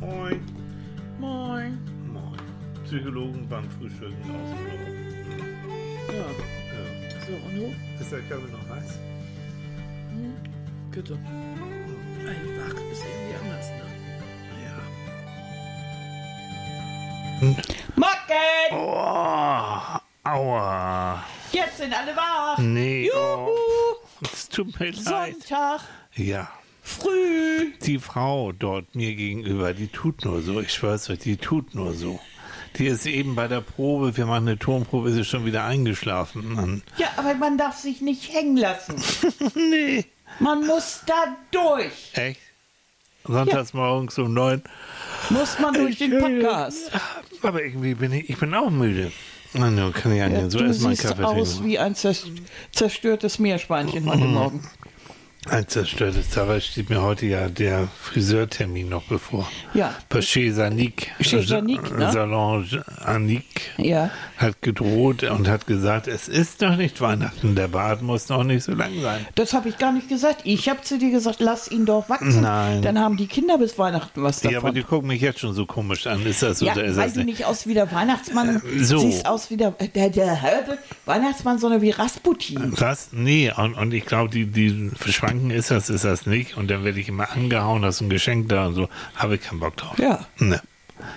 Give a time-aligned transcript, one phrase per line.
[0.00, 0.40] Moin.
[1.18, 1.78] Moin.
[2.12, 2.38] Moin.
[2.84, 4.78] Psychologen beim Frühstücken aus dem Büro.
[6.12, 6.82] Ja, Ja.
[7.26, 7.74] so, und du?
[8.00, 8.98] Ist der Kaffee noch heiß?
[10.90, 11.14] Bitte.
[11.14, 13.86] Ein Wach ist irgendwie anders, ne?
[14.64, 14.76] Ja.
[17.96, 18.72] Morgen!
[18.72, 21.22] Oh, aua.
[21.52, 22.58] Jetzt sind alle wach!
[22.58, 23.48] Nee, oh.
[23.48, 24.28] Juhu!
[24.32, 25.04] Es tut mir leid.
[25.04, 25.80] Sonntag,
[26.14, 26.48] Ja.
[26.82, 27.57] früh!
[27.88, 30.60] Die Frau dort mir gegenüber, die tut nur so.
[30.60, 32.20] Ich schwör's euch, die tut nur so.
[32.76, 36.52] Die ist eben bei der Probe, wir machen eine Tonprobe, ist sie schon wieder eingeschlafen.
[36.52, 36.82] Mann.
[36.98, 38.96] Ja, aber man darf sich nicht hängen lassen.
[39.54, 40.04] nee.
[40.38, 42.12] Man muss da durch.
[42.12, 42.40] Echt?
[43.24, 44.62] Sonntags morgens um neun.
[45.30, 46.90] Muss man durch den Podcast.
[47.42, 49.12] Aber irgendwie bin ich, ich bin auch müde.
[49.54, 52.26] Na, nun kann ich ja, Ja, so du siehst aus wie ein zers-
[52.70, 54.62] zerstörtes Meerschweinchen heute Morgen.
[55.50, 59.48] Ein zerstörtes Dabei steht mir heute ja der Friseurtermin noch bevor.
[59.74, 59.94] Ja.
[60.08, 62.12] Bei Chez Anik, Chez ne?
[62.12, 62.66] Salon
[63.04, 63.44] Anik,
[63.78, 64.10] Ja.
[64.36, 68.64] hat gedroht und hat gesagt, es ist noch nicht Weihnachten, der Bart muss noch nicht
[68.64, 69.26] so lang sein.
[69.36, 70.40] Das habe ich gar nicht gesagt.
[70.44, 72.42] Ich habe zu dir gesagt, lass ihn doch wachsen.
[72.42, 72.82] Nein.
[72.82, 74.52] Dann haben die Kinder bis Weihnachten was davon.
[74.52, 76.24] Ja, aber die gucken mich jetzt schon so komisch an.
[76.26, 77.44] Ist das so Ja, oder ist weil das du nicht?
[77.46, 78.98] aus wie der Weihnachtsmann so.
[78.98, 80.38] siehst aus wie der, der, der,
[81.04, 82.72] Weihnachtsmann, sondern wie Rasputin.
[82.76, 83.08] Was?
[83.12, 84.90] Nee, und, und ich glaube, die, die
[85.38, 86.56] Schwanken ist das, ist das nicht.
[86.56, 88.88] Und dann werde ich immer angehauen, hast ein Geschenk da und so.
[89.14, 89.98] Habe ich keinen Bock drauf.
[89.98, 90.26] Ja.
[90.38, 90.60] Ne.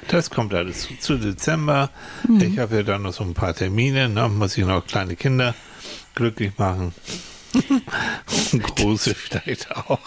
[0.09, 1.89] Das kommt alles zu, zu Dezember.
[2.27, 2.41] Mhm.
[2.41, 4.09] Ich habe ja dann noch so ein paar Termine.
[4.09, 4.29] Ne?
[4.29, 5.55] Muss ich noch kleine Kinder
[6.13, 6.93] glücklich machen.
[8.51, 9.99] Und Große vielleicht auch.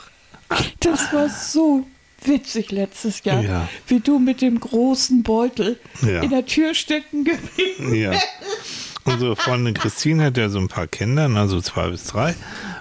[0.81, 1.87] Das war so
[2.25, 3.69] witzig letztes Jahr, Ja.
[3.89, 6.23] wie du mit dem großen Beutel Ja.
[6.23, 8.13] in der Tür stecken geblieben Ja.
[9.07, 12.35] Unsere Freundin Christine hat ja so ein paar Kinder, also zwei bis drei.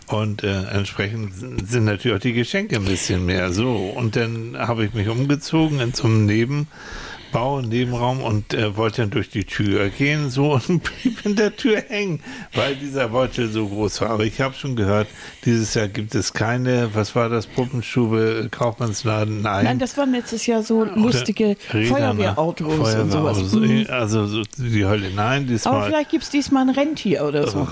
[0.07, 3.73] Und äh, entsprechend sind natürlich auch die Geschenke ein bisschen mehr so.
[3.73, 9.11] Und dann habe ich mich umgezogen in so einem Nebenbau, Nebenraum und äh, wollte dann
[9.11, 12.21] durch die Tür gehen so und blieb in der Tür hängen,
[12.53, 14.09] weil dieser Beutel so groß war.
[14.09, 15.08] Aber ich habe schon gehört,
[15.45, 19.42] dieses Jahr gibt es keine, was war das, Puppenstube, Kaufmannsladen?
[19.42, 19.65] Nein.
[19.65, 21.55] Nein, das waren letztes Jahr so lustige?
[21.69, 23.53] Feuerwehrautos und sowas.
[23.53, 23.87] Mhm.
[23.89, 25.87] Also so die Hölle, nein, Aber diesmal.
[25.87, 27.67] vielleicht gibt es diesmal ein Rentier oder so.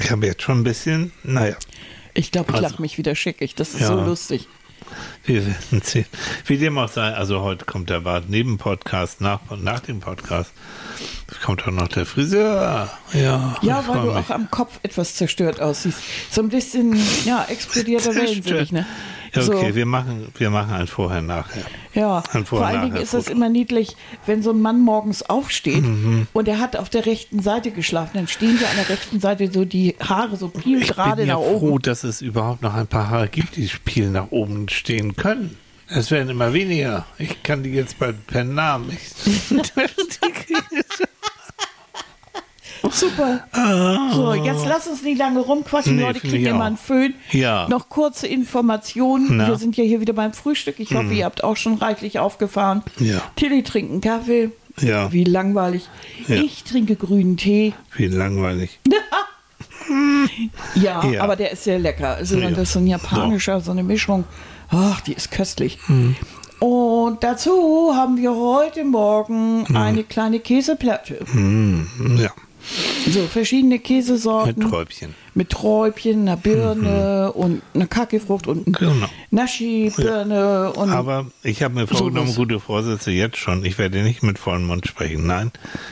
[0.00, 1.56] Ich habe jetzt schon ein bisschen, naja,
[2.16, 3.54] Ich glaube, ich Also- lach mich wieder schickig.
[3.56, 3.88] Das ist Ja.
[3.88, 4.46] so lustig.
[5.24, 6.06] wir werden sehen.
[6.46, 10.52] Wie dem auch sei, also heute kommt der Bart neben Podcast, nach, nach dem Podcast
[11.44, 12.90] kommt auch noch der Friseur.
[13.12, 14.16] Ja, Ja, ich weil du mich.
[14.16, 15.98] auch am Kopf etwas zerstört aussiehst.
[16.30, 18.86] So ein bisschen, ja, explodierter Wellensittich, ne?
[19.32, 21.62] Ja, okay, so, wir machen, wir machen ein Vorher, Nachher.
[21.92, 22.22] ja.
[22.32, 23.96] ein vor Vor- allen Dingen ist es immer niedlich,
[24.26, 26.28] wenn so ein Mann morgens aufsteht Mhm.
[26.32, 29.50] und er hat auf der rechten Seite geschlafen, dann stehen ja an der rechten Seite
[29.52, 31.58] so die Haare so viel Ich gerade bin ja nach oben.
[31.68, 35.56] froh, dass es überhaupt noch ein paar Haare gibt, die Spiel nach oben stehen können.
[35.88, 37.04] Es werden immer weniger.
[37.18, 38.96] Ich kann die jetzt bald per Namen.
[42.90, 43.44] Super.
[44.12, 45.96] So, jetzt lass uns nicht lange rumquatschen.
[45.96, 47.14] Nee, Leute ich immer einen Föhn.
[47.30, 47.66] Ja.
[47.68, 49.36] Noch kurze Informationen.
[49.36, 49.44] Na?
[49.44, 49.48] Mhm.
[49.48, 50.76] Wir sind ja hier wieder beim Frühstück.
[50.78, 52.82] Ich hoffe, ihr habt auch schon reichlich aufgefahren.
[52.98, 53.20] Ja.
[53.36, 54.50] Tilly trinkt einen Kaffee.
[54.80, 55.12] Ja.
[55.12, 55.88] Wie langweilig.
[56.26, 56.36] Ja.
[56.36, 57.74] Ich trinke grünen Tee.
[57.96, 58.80] Wie langweilig.
[60.74, 61.22] Ja, Ja.
[61.22, 62.14] aber der ist sehr lecker.
[62.16, 62.48] Also Ja.
[62.50, 64.24] das ist so ein japanischer, so eine Mischung.
[64.70, 65.78] Ach, die ist köstlich.
[65.88, 66.16] Mhm.
[66.58, 69.76] Und dazu haben wir heute Morgen Mhm.
[69.76, 71.18] eine kleine Käseplatte.
[71.30, 71.86] Hm,
[72.18, 72.30] ja,
[73.10, 74.58] So verschiedene Käsesorten.
[74.58, 75.14] mit Träubchen.
[75.34, 79.06] mit Träubchen, einer Birne und einer Kackefrucht und Genau.
[79.30, 82.36] Naschi-Birne und Aber ich habe mir vorgenommen, Sowas.
[82.36, 83.64] gute Vorsätze jetzt schon.
[83.64, 85.26] Ich werde nicht mit vollem Mund sprechen.
[85.26, 85.50] Nein.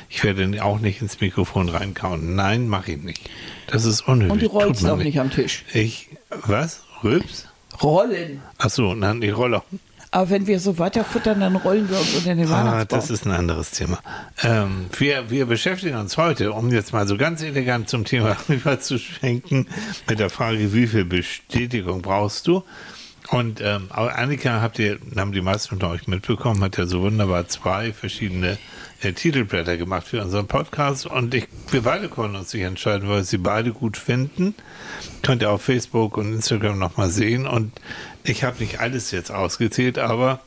[0.08, 2.34] Ich werde auch nicht ins Mikrofon reinkauen.
[2.34, 3.28] Nein, mache ich nicht.
[3.66, 4.32] Das ist unnötig.
[4.32, 5.64] und du rollst auch nicht am Tisch.
[5.72, 6.08] Ich,
[6.46, 6.82] was?
[7.02, 7.46] Rülps?
[7.82, 8.40] Rollen.
[8.58, 9.64] Ach so, nein, ich rolle auch.
[10.12, 13.00] Aber wenn wir so weiter futtern, dann rollen wir uns unter den Ah, Weihnachtsbaum.
[13.00, 13.98] das ist ein anderes Thema.
[14.42, 19.66] Ähm, wir, wir beschäftigen uns heute, um jetzt mal so ganz elegant zum Thema überzuschwenken,
[20.08, 22.62] mit der Frage, wie viel Bestätigung brauchst du?
[23.30, 27.48] Und ähm, Annika, habt ihr, haben die meisten von euch mitbekommen, hat ja so wunderbar
[27.48, 28.58] zwei verschiedene
[29.00, 33.18] äh, Titelblätter gemacht für unseren Podcast und ich, wir beide konnten uns nicht entscheiden, weil
[33.18, 34.54] wir sie beide gut finden.
[35.22, 37.72] Könnt ihr auf Facebook und Instagram nochmal sehen und
[38.24, 40.40] ich habe nicht alles jetzt ausgezählt, aber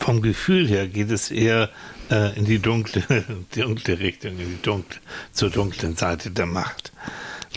[0.00, 1.68] vom Gefühl her geht es eher
[2.10, 3.02] äh, in die dunkle,
[3.54, 5.00] dunkle Richtung, in die dunkle,
[5.32, 6.92] zur dunklen Seite der Macht.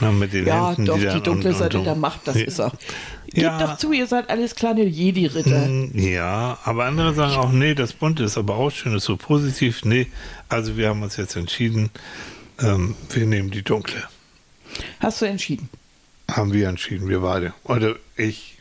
[0.01, 2.35] Na, mit den ja, Händen, doch, die dann- dunkle und- Seite und- der Macht, das
[2.37, 2.43] Ja.
[2.45, 2.73] ist auch.
[3.27, 3.57] Gebt Ja.
[3.65, 5.67] doch zu, ihr seid alles kleine Jedi-Ritter.
[5.67, 9.15] Mm, Ja, aber andere sagen auch, nee, das Bunte ist aber auch schön, ist so
[9.17, 9.83] positiv.
[9.85, 10.07] Nee,
[10.49, 11.89] also wir haben uns jetzt entschieden,
[12.59, 14.03] ähm, wir nehmen die dunkle.
[14.99, 15.69] Hast du entschieden?
[16.29, 17.53] Haben wir entschieden, wir beide.
[17.63, 18.54] Oder ich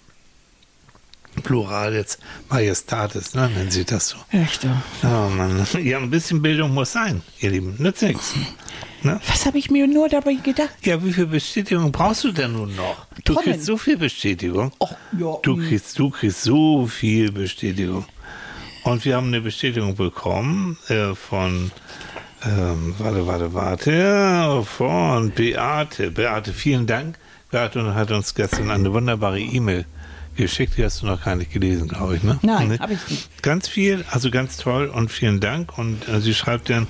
[1.43, 4.17] Plural jetzt Majestatis, ne, nennen Sie das so.
[4.31, 4.83] Echt, ja.
[5.03, 5.67] Oh Mann.
[5.83, 7.77] Ja, ein bisschen Bildung muss sein, ihr Lieben.
[7.79, 8.35] Nützt nichts.
[9.03, 9.21] Ne?
[9.27, 10.75] Was habe ich mir nur dabei gedacht?
[10.83, 13.07] Ja, wie viel Bestätigung brauchst du denn nun noch?
[13.25, 13.45] Du Tonnen.
[13.45, 14.73] kriegst so viel Bestätigung.
[14.79, 15.37] Och, ja.
[15.43, 15.69] Du mm.
[15.69, 18.07] kriegst, du kriegst so viel Bestätigung.
[18.85, 21.71] Und wir haben eine Bestätigung bekommen äh, von,
[22.45, 26.11] ähm, warte, warte, warte, von Beate.
[26.11, 27.19] Beate, vielen Dank.
[27.51, 29.85] Beate hat uns gestern eine wunderbare E-Mail
[30.37, 30.75] geschickt.
[30.77, 32.39] Die hast du noch gar nicht gelesen, glaube ich, ne?
[32.43, 32.79] Nein, Nee.
[32.79, 33.43] habe ich nicht.
[33.43, 35.77] Ganz viel, also ganz toll und vielen Dank.
[35.79, 36.87] Und äh, sie schreibt dann,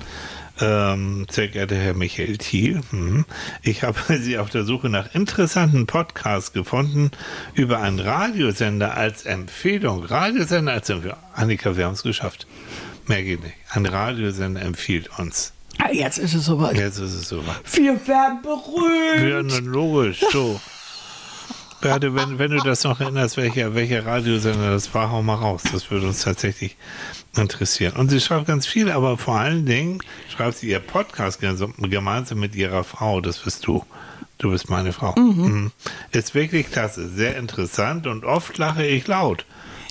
[0.61, 3.25] ähm, sehr geehrter Herr Michael Thiel, mhm,
[3.61, 7.11] ich habe Sie auf der Suche nach interessanten Podcasts gefunden
[7.53, 10.03] über einen Radiosender als Empfehlung.
[10.05, 11.17] Radiosender als Empfehlung.
[11.33, 12.47] Annika, wir haben es geschafft.
[13.07, 13.55] Mehr geht nicht.
[13.71, 15.51] Ein Radiosender empfiehlt uns.
[15.77, 16.77] Ah, Jetzt ist es soweit.
[16.77, 17.59] Jetzt ist es soweit.
[17.73, 19.29] Wir werden berühmt.
[19.29, 20.59] Ja, na, logisch, so.
[21.85, 25.61] Beate, wenn, wenn du das noch erinnerst, welcher, welcher Radiosender das war, hau mal raus.
[25.71, 26.75] Das würde uns tatsächlich
[27.37, 27.93] interessieren.
[27.95, 29.99] Und sie schreibt ganz viel, aber vor allen Dingen
[30.29, 33.85] schreibt sie ihr Podcast gemeinsam mit ihrer Frau, das bist du.
[34.39, 35.13] Du bist meine Frau.
[35.17, 35.71] Mhm.
[36.11, 39.45] Ist wirklich klasse, sehr interessant und oft lache ich laut.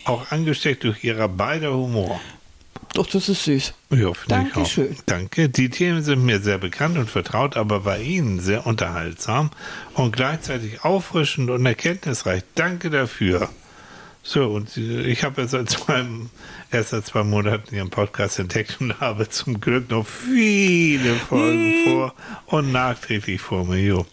[0.05, 2.21] Auch angesteckt durch ihrer beider Humor.
[2.95, 3.75] Doch, das ist süß.
[3.91, 4.27] Ja, finde ich auch.
[4.27, 4.97] Dankeschön.
[5.07, 5.49] Danke.
[5.49, 9.51] Die Themen sind mir sehr bekannt und vertraut, aber bei Ihnen sehr unterhaltsam
[9.95, 12.43] und gleichzeitig auffrischend und erkenntnisreich.
[12.55, 13.49] Danke dafür.
[14.27, 16.03] So, und äh, ich habe ja seit zwei,
[16.73, 22.15] erst seit zwei Monaten Ihren Podcast entdeckt und habe zum Glück noch viele Folgen vor
[22.47, 23.79] und nachträglich vor mir.
[23.83, 24.07] Jo.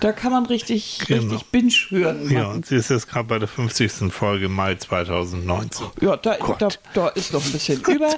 [0.00, 1.20] Da kann man richtig, Genau.
[1.34, 2.30] richtig Binge hören.
[2.30, 2.54] Ja, machen.
[2.56, 4.10] und sie ist jetzt gerade bei der 50.
[4.10, 5.86] Folge Mai 2019.
[6.00, 8.16] Ja, da, da, da ist noch ein bisschen über.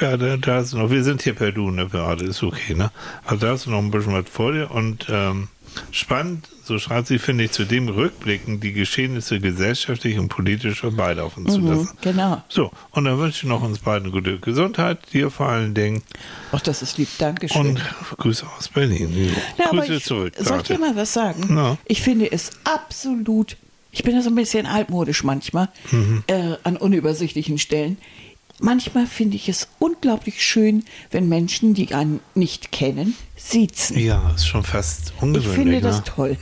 [0.00, 2.92] Ja, da, da ist noch, wir sind hier per Du, ne, gerade, ist okay, ne?
[3.24, 5.48] Also da hast du noch ein bisschen was vor dir und ähm,
[5.90, 11.58] spannend, so schreibt sie, finde ich, zudem rückblickend die Geschehnisse gesellschaftlich und politisch vorbeilaufen zu
[11.60, 11.90] lassen.
[12.02, 12.42] Genau.
[12.48, 16.02] So, und dann wünsche ich noch uns beiden gute Gesundheit, dir vor allen Dingen
[16.52, 17.08] Ach, das ist lieb.
[17.18, 17.60] Dankeschön.
[17.60, 17.80] und
[18.18, 19.32] Grüße aus Berlin.
[19.68, 20.34] Aber Grüße ich, zurück.
[20.38, 21.46] Soll ich dir mal was sagen?
[21.48, 21.76] Na.
[21.86, 23.56] Ich finde es absolut,
[23.90, 26.22] ich bin ja so ein bisschen altmodisch manchmal, Mhm.
[26.28, 27.96] äh, an unübersichtlichen Stellen.
[28.60, 33.98] Manchmal finde ich es unglaublich schön, wenn Menschen, die einen nicht kennen, siezen.
[33.98, 35.54] Ja, ist schon fast Ich ungewöhnlich.
[35.54, 36.04] finde das ne?
[36.04, 36.36] toll,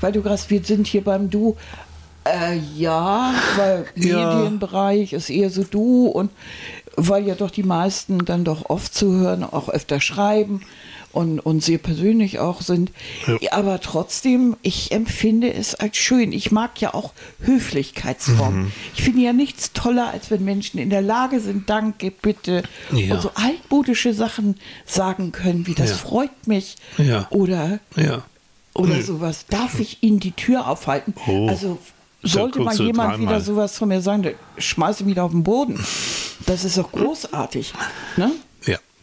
[0.00, 1.56] weil du gerade, wir sind hier beim Du.
[2.24, 4.34] Äh, ja, weil Ja.
[4.36, 6.30] Medienbereich ist eher so Du und
[6.96, 10.60] weil ja doch die meisten dann doch oft zuhören, auch öfter schreiben
[11.12, 12.90] und, und sehr persönlich auch sind.
[13.26, 13.52] Ja.
[13.52, 16.32] Aber trotzdem, ich empfinde es als schön.
[16.32, 18.64] Ich mag ja auch Höflichkeitsformen.
[18.64, 18.72] Mhm.
[18.94, 22.62] Ich finde ja nichts toller, als wenn Menschen in der Lage sind, danke, bitte,
[22.92, 23.14] Ja.
[23.14, 24.56] und so altmodische Sachen
[24.86, 25.96] sagen können, wie das Ja.
[25.96, 26.76] freut mich
[27.30, 27.78] oder
[28.74, 29.02] oder Hm.
[29.02, 29.44] sowas.
[29.50, 31.14] Darf ich Ihnen die Tür aufhalten?
[31.26, 31.46] Oh.
[31.48, 31.78] Also
[32.22, 35.78] sollte du jemand wieder sowas von mir sagen, schmeiße ich wieder auf den Boden.
[36.46, 37.72] Das ist doch großartig.
[38.16, 38.30] Ne?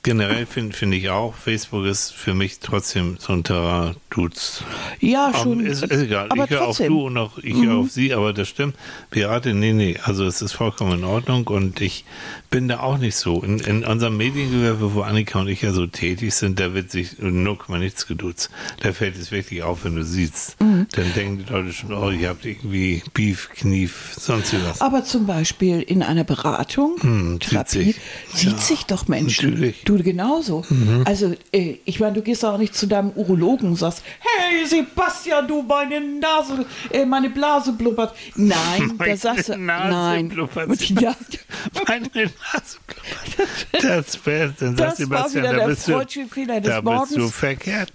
[0.10, 4.64] Generell finde find ich auch, Facebook ist für mich trotzdem so ein Terrain, dudes.
[5.00, 5.64] Ja, schon.
[5.64, 6.28] ist, ist egal.
[6.32, 6.80] Aber ich höre auf.
[6.80, 6.88] Mhm.
[6.88, 8.76] du und auch ich höre auf sie, aber das stimmt.
[9.12, 12.06] Beate, nee, nee, also es ist vollkommen in Ordnung und ich
[12.50, 13.44] bin da auch nicht so.
[13.44, 17.20] In, in unserem Mediengewerbe, wo Annika und ich ja so tätig sind, da wird sich
[17.20, 18.50] null mal nichts geduzt.
[18.82, 20.60] Da fällt es wirklich auf, wenn du siehst.
[20.60, 20.88] Mhm.
[20.94, 24.82] Dann denken die Leute schon, oh, ihr habt irgendwie Beef, Knief, sonst was.
[24.82, 27.96] Aber zum Beispiel in einer Beratung, Hm, sieht Therapie, sich.
[28.34, 29.50] sieht Ja, sich doch Menschen.
[29.52, 29.84] natürlich.
[29.84, 30.64] Du genauso.
[31.06, 35.48] Also, äh, ich meine, du gehst auch nicht zu deinem Urologen und sagst, hey Sebastian,
[35.48, 38.16] du meine Nase, äh, meine Blase blubbert.
[38.36, 38.56] Nein,
[38.90, 40.30] da Meine sagst du, Nase nein.
[40.30, 40.90] blubbert.
[40.90, 41.16] Ja,
[41.88, 43.50] Meine Nase blubbert.
[43.82, 46.70] Das wäre, dann Das sagt war Sebastian, wieder da der bist du, freudsche Fehler des
[46.72, 47.36] da bist du Morgens.
[47.36, 47.94] verkehrt.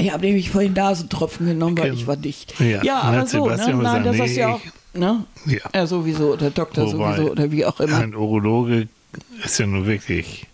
[0.00, 1.96] Ich habe nämlich vorhin Nasentropfen genommen, weil Genau.
[1.96, 2.54] ich war dicht.
[2.60, 3.52] Ja, Ja, und aber so, ne?
[3.56, 5.24] Sebastian Nein, gesagt, das ist ja nee, auch, ne?
[5.46, 5.58] Ja.
[5.74, 7.98] Ja, sowieso, oder Doktor Wobei, sowieso, oder wie auch immer.
[7.98, 8.88] Ein Urologe
[9.44, 10.46] ist ja nur wirklich,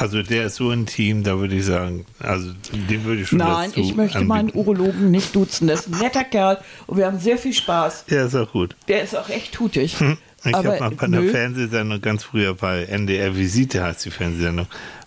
[0.00, 3.70] also der ist so intim, da würde ich sagen, also dem würde ich schon Nein,
[3.76, 4.58] ich möchte meinen anbieten.
[4.58, 5.68] Urologen nicht duzen.
[5.68, 8.06] Das ist ein netter Kerl und wir haben sehr viel Spaß.
[8.08, 8.74] Ja, ist auch gut.
[8.88, 10.00] Der ist auch echt tutig.
[10.00, 10.16] Hm.
[10.42, 11.28] Ich habe mal bei einer nö.
[11.30, 14.66] Fernsehsendung ganz früher bei NDR Visite heißt die Fernsehsendung.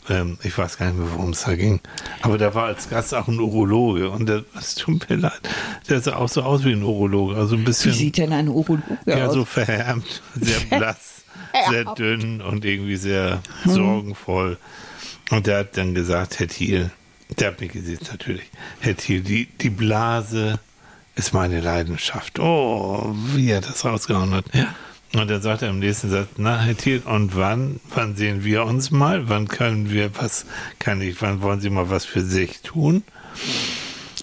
[0.09, 1.79] Ähm, ich weiß gar nicht mehr, worum es da ging.
[2.21, 5.39] Aber da war als Gast auch ein Urologe und der, es tut mir leid,
[5.89, 7.35] der sah auch so aus wie ein Urologe.
[7.35, 7.93] Also ein Wie bisschen.
[7.93, 9.33] sieht denn ein Urologe Ja, aus?
[9.33, 11.12] so verhärmt, sehr blass,
[11.69, 13.71] sehr dünn und irgendwie sehr Hm.
[13.73, 14.57] sorgenvoll.
[15.31, 16.91] Und der hat dann gesagt, Herr Thiel,
[17.39, 18.43] der hat mich gesehen natürlich,
[18.79, 20.59] Herr Thiel, die, die Blase
[21.15, 22.39] ist meine Leidenschaft.
[22.39, 24.45] Oh, wie er das rausgehauen hat.
[25.15, 28.65] Und dann sagt er im nächsten Satz, na, Herr Thiel, und wann, wann sehen wir
[28.65, 29.29] uns mal?
[29.29, 30.45] Wann können wir was,
[30.79, 33.03] kann ich, wann wollen Sie mal was für sich tun?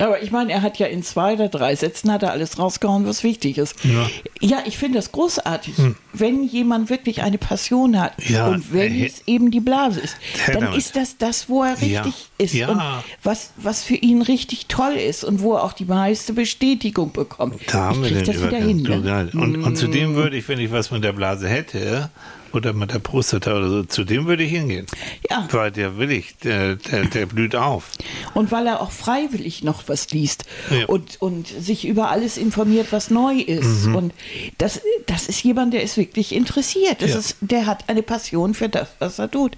[0.00, 3.06] Aber ich meine, er hat ja in zwei oder drei Sätzen hat er alles rausgehauen,
[3.06, 3.76] was wichtig ist.
[3.84, 4.08] Ja.
[4.40, 5.74] Ja, ich finde das großartig,
[6.12, 10.16] wenn jemand wirklich eine Passion hat Ja, und wenn äh, es eben die Blase ist,
[10.46, 10.78] dann damit.
[10.78, 12.68] ist das das, wo er Ja, richtig ist ja.
[12.68, 12.80] und
[13.22, 17.60] was, was für ihn richtig toll ist und wo er auch die meiste Bestätigung bekommt.
[17.66, 18.82] Da haben ich wir den das wieder hin.
[18.82, 19.30] Ne?
[19.34, 22.10] Und, und zu dem würde ich, wenn ich was mit der Blase hätte
[22.54, 24.86] oder mit der Prostata oder so, zu dem würde ich hingehen.
[25.28, 25.46] Ja.
[25.50, 27.90] Weil der will ich, der, der, der blüht auf.
[28.34, 30.86] Und weil er auch freiwillig noch was liest Ja.
[30.86, 33.86] und, und sich über alles informiert, was neu ist.
[33.86, 33.94] Mhm.
[33.96, 34.14] Und
[34.58, 37.02] das, das ist jemand, der ist wirklich interessiert.
[37.02, 37.18] Das Ja.
[37.18, 39.56] ist, der hat eine Passion für das, was er tut.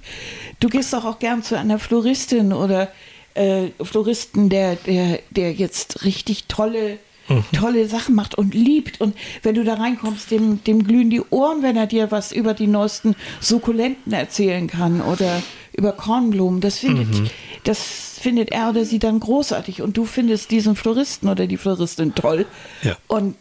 [0.61, 2.89] Du gehst doch auch gern zu einer Floristin oder
[3.35, 7.45] äh, Floristen, der, der, der jetzt richtig tolle Mhm.
[7.53, 9.01] tolle Sachen macht und liebt.
[9.01, 12.55] Und wenn du da reinkommst, dem, dem glühen die Ohren, wenn er dir was über
[12.55, 15.43] die neuesten Sukkulenten erzählen kann oder
[15.77, 16.61] über Kornblumen.
[16.61, 17.31] Das findet, Mhm.
[17.65, 19.83] das findet er oder sie dann großartig.
[19.83, 22.47] Und du findest diesen Floristen oder die Floristin toll.
[22.83, 22.97] Ja.
[23.07, 23.37] Und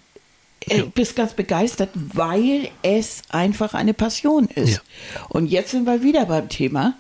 [0.70, 0.84] äh, Ja.
[0.94, 4.76] bist ganz begeistert, weil es einfach eine Passion ist.
[4.76, 4.80] Ja.
[5.30, 6.94] Und jetzt sind wir wieder beim Thema.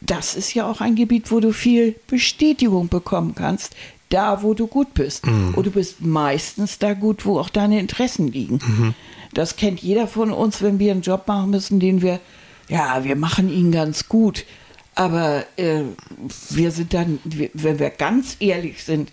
[0.00, 3.74] Das ist ja auch ein Gebiet, wo du viel Bestätigung bekommen kannst,
[4.14, 5.24] da wo du gut bist.
[5.26, 8.94] Und du bist meistens da gut, wo auch deine Interessen liegen.
[9.32, 12.20] Das kennt jeder von uns, wenn wir einen Job machen müssen, den wir,
[12.68, 14.44] ja, wir machen ihn ganz gut.
[14.94, 15.82] Aber äh,
[16.50, 19.10] wir sind dann, wenn wir ganz ehrlich sind,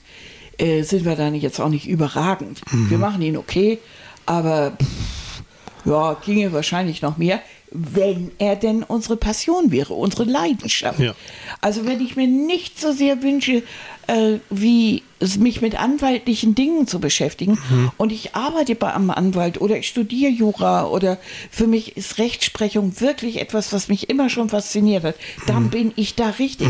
[0.59, 2.61] äh, sind wir dann jetzt auch nicht überragend.
[2.71, 3.79] Wir machen ihn okay,
[4.27, 5.41] aber pff,
[5.85, 7.41] ja, ginge wahrscheinlich noch mehr,
[7.71, 10.99] wenn er denn unsere Passion wäre, unsere Leidenschaft.
[10.99, 11.15] Ja.
[11.61, 13.63] Also wenn ich mir nicht so sehr wünsche,
[14.07, 15.03] äh, wie
[15.37, 17.59] mich mit anwaltlichen Dingen zu beschäftigen.
[17.97, 21.17] Und ich arbeite bei einem Anwalt oder ich studiere Jura oder
[21.49, 25.15] für mich ist Rechtsprechung wirklich etwas, was mich immer schon fasziniert hat,
[25.47, 26.69] dann bin ich da richtig.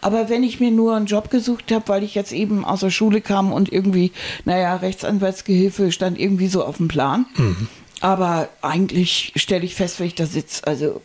[0.00, 2.90] Aber wenn ich mir nur einen Job gesucht habe, weil ich jetzt eben aus der
[2.90, 4.12] Schule kam und irgendwie,
[4.44, 7.26] naja, Rechtsanwaltsgehilfe stand irgendwie so auf dem Plan.
[8.00, 11.00] Aber eigentlich stelle ich fest, wenn ich da sitze, also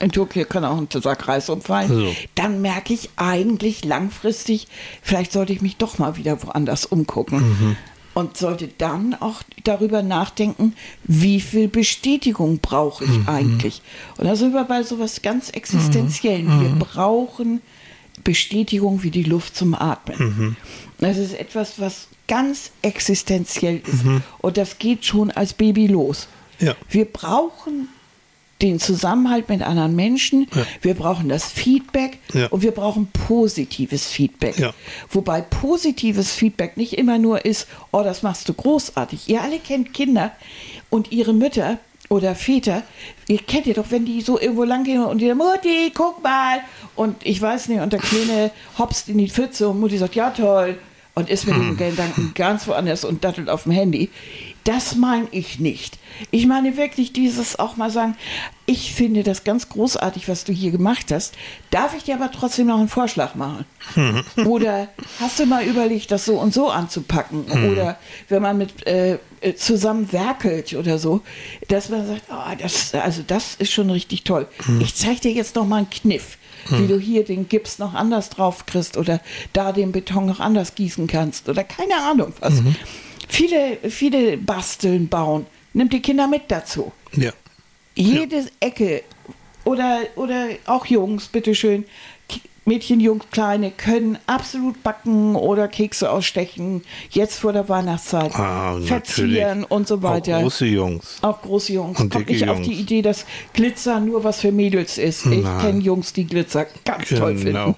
[0.00, 2.14] in Tokio kann auch ein Sack Reis umfallen, So.
[2.34, 4.66] dann merke ich eigentlich langfristig,
[5.02, 7.38] vielleicht sollte ich mich doch mal wieder woanders umgucken.
[7.38, 7.76] Mhm.
[8.14, 13.28] Und sollte dann auch darüber nachdenken, wie viel Bestätigung brauche ich Mhm.
[13.28, 13.82] eigentlich.
[14.18, 16.46] Und da sind wir bei sowas ganz Existenziellen.
[16.46, 16.60] Mhm.
[16.62, 17.60] Wir brauchen
[18.22, 20.16] Bestätigung wie die Luft zum Atmen.
[20.18, 20.56] Mhm.
[20.98, 24.04] Das ist etwas, was ganz existenziell ist.
[24.04, 24.22] Mhm.
[24.38, 26.28] Und das geht schon als Baby los.
[26.60, 26.74] Ja.
[26.88, 27.88] Wir brauchen
[28.62, 30.64] den Zusammenhalt mit anderen Menschen, Ja.
[30.82, 32.46] wir brauchen das Feedback Ja.
[32.48, 34.58] und wir brauchen positives Feedback.
[34.58, 34.72] Ja.
[35.10, 39.28] Wobei positives Feedback nicht immer nur ist, oh, das machst du großartig.
[39.28, 40.32] Ihr alle kennt Kinder
[40.90, 41.78] und ihre Mütter
[42.10, 42.82] oder Väter.
[43.28, 46.22] Ihr kennt ihr doch, wenn die so irgendwo lang gehen und die sagen, Mutti, guck
[46.22, 46.60] mal.
[46.94, 50.30] Und ich weiß nicht, und der Kleine hopst in die Pfütze und Mutti sagt, ja
[50.30, 50.78] toll.
[51.14, 54.10] Und ist mit dem Gedanken ganz woanders und dattelt auf dem Handy.
[54.64, 55.98] Das meine ich nicht.
[56.30, 58.16] Ich meine wirklich dieses auch mal sagen,
[58.66, 61.34] ich finde das ganz großartig, was du hier gemacht hast.
[61.70, 63.66] Darf ich dir aber trotzdem noch einen Vorschlag machen?
[64.46, 64.88] Oder
[65.20, 67.44] hast du mal überlegt, das so und so anzupacken?
[67.70, 71.20] Oder wenn man mit äh, äh, zusammen werkelt oder so,
[71.68, 74.46] dass man sagt, oh, das, also das ist schon richtig toll.
[74.80, 76.38] Ich zeige dir jetzt noch mal einen Kniff,
[76.70, 79.20] wie du hier den Gips noch anders drauf kriegst oder
[79.52, 82.62] da den Beton noch anders gießen kannst oder keine Ahnung was.
[83.28, 85.46] Viele, viele basteln, bauen.
[85.72, 86.92] Nimm die Kinder mit dazu.
[87.12, 87.32] Ja.
[87.94, 89.02] Jede Ecke
[89.64, 91.84] oder, oder auch Jungs, bitteschön,
[92.66, 99.60] Mädchen, Jungs, Kleine können absolut backen oder Kekse ausstechen, jetzt vor der Weihnachtszeit, Ah, verzieren
[99.60, 99.70] natürlich.
[99.70, 100.38] und so weiter.
[100.38, 101.18] Auch große Jungs.
[101.22, 102.00] Auch große Jungs.
[102.00, 105.26] Und Kommt nicht auf die Idee, dass Glitzer nur was für Mädels ist.
[105.26, 105.60] Ich Nein.
[105.60, 107.44] kenne Jungs, die Glitzer ganz toll finden.
[107.44, 107.76] Genau.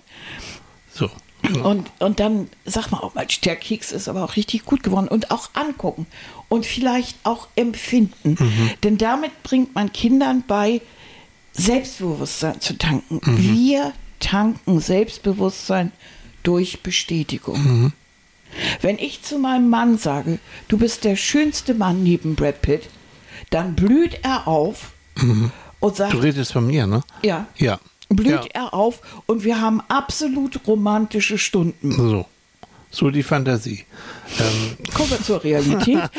[0.92, 1.10] So.
[1.62, 5.08] Und, und dann sag mal auch mal, der Keks ist aber auch richtig gut geworden.
[5.08, 6.06] Und auch angucken
[6.48, 8.36] und vielleicht auch empfinden.
[8.38, 8.70] Mhm.
[8.82, 10.80] Denn damit bringt man Kindern bei,
[11.52, 13.20] Selbstbewusstsein zu tanken.
[13.24, 13.38] Mhm.
[13.38, 13.92] Wir
[14.26, 15.92] tanken Selbstbewusstsein
[16.42, 17.62] durch Bestätigung.
[17.62, 17.92] Mhm.
[18.80, 22.88] Wenn ich zu meinem Mann sage, du bist der schönste Mann neben Brad Pitt,
[23.50, 24.92] dann blüht er auf
[25.80, 27.02] und sagt, Du redest von mir, ne?
[27.22, 27.78] ja, Ja.
[28.08, 28.44] blüht ja.
[28.52, 31.92] er auf und wir haben absolut romantische Stunden.
[31.92, 32.26] So.
[32.90, 33.84] So die Fantasie.
[34.38, 35.98] Ähm, Kommen wir zur Realität.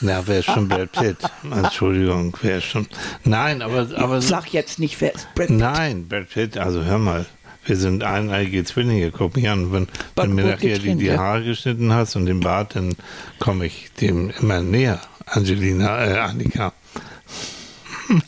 [0.00, 1.16] na, wer ist schon Brad Pitt?
[1.50, 2.86] Entschuldigung, wer ist schon.
[3.24, 5.56] Nein, aber, aber Sag jetzt nicht, wer ist Brad Pitt.
[5.56, 7.26] nein, Brad Pitt, also hör mal.
[7.66, 9.72] Wir sind eineige Zwillinge, guck mich an.
[9.72, 11.12] Wenn, wenn mir nachher die, die.
[11.12, 12.94] Haare geschnitten hast und den Bart, dann
[13.40, 16.72] komme ich dem immer näher, Angelina, äh, Annika.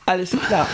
[0.05, 0.69] Alles klar.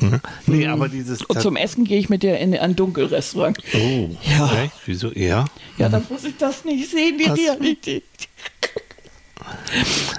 [0.00, 0.20] Mhm.
[0.46, 1.22] Nee, aber dieses.
[1.22, 3.58] Und zum Essen gehe ich mit dir in ein Dunkelrestaurant.
[3.72, 4.62] Oh, Ja.
[4.64, 4.72] echt?
[4.86, 5.12] Wieso?
[5.12, 5.44] Ja.
[5.76, 7.30] Ja, dann muss ich das nicht sehen, die.
[7.30, 8.02] Realität.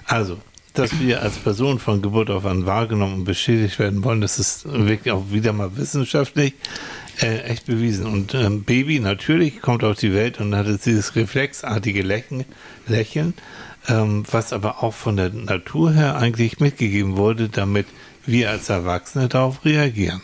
[0.05, 0.37] Also,
[0.73, 4.65] dass wir als Person von Geburt auf an wahrgenommen und bestätigt werden wollen, das ist
[4.65, 6.53] wirklich auch wieder mal wissenschaftlich
[7.21, 8.05] äh, echt bewiesen.
[8.05, 12.45] Und ähm, Baby natürlich kommt auf die Welt und hat jetzt dieses reflexartige Lächeln,
[12.87, 13.33] Lächeln
[13.87, 17.87] ähm, was aber auch von der Natur her eigentlich mitgegeben wurde, damit
[18.25, 20.21] wir als Erwachsene darauf reagieren.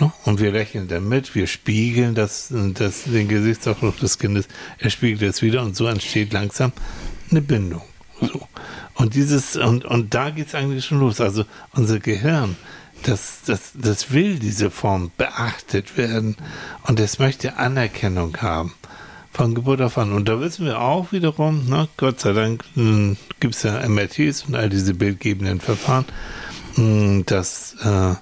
[0.00, 0.12] Ne?
[0.24, 5.22] Und wir lächeln dann mit, wir spiegeln das, das, den Gesichtsausdruck des Kindes, er spiegelt
[5.22, 6.72] es wieder und so entsteht langsam
[7.30, 7.82] eine Bindung.
[8.22, 8.48] So.
[8.94, 11.20] Und dieses, und, und da geht es eigentlich schon los.
[11.20, 12.56] Also unser Gehirn,
[13.02, 16.36] das, das, das will diese Form beachtet werden
[16.84, 18.74] und es möchte Anerkennung haben.
[19.32, 20.12] Von Geburt auf an.
[20.12, 22.64] Und da wissen wir auch wiederum, ne, Gott sei Dank
[23.40, 26.04] gibt es ja MRTs und all diese bildgebenden Verfahren,
[26.76, 28.14] mh, dass äh,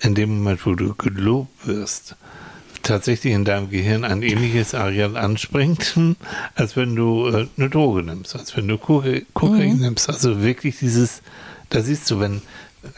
[0.00, 2.16] in dem Moment, wo du gelobt wirst,
[2.86, 5.94] tatsächlich in deinem Gehirn ein ähnliches Areal anspringt,
[6.54, 10.08] als wenn du äh, eine Droge nimmst, als wenn du Kokain, Kokain nimmst.
[10.08, 11.22] Also wirklich dieses,
[11.70, 12.42] da siehst du, wenn,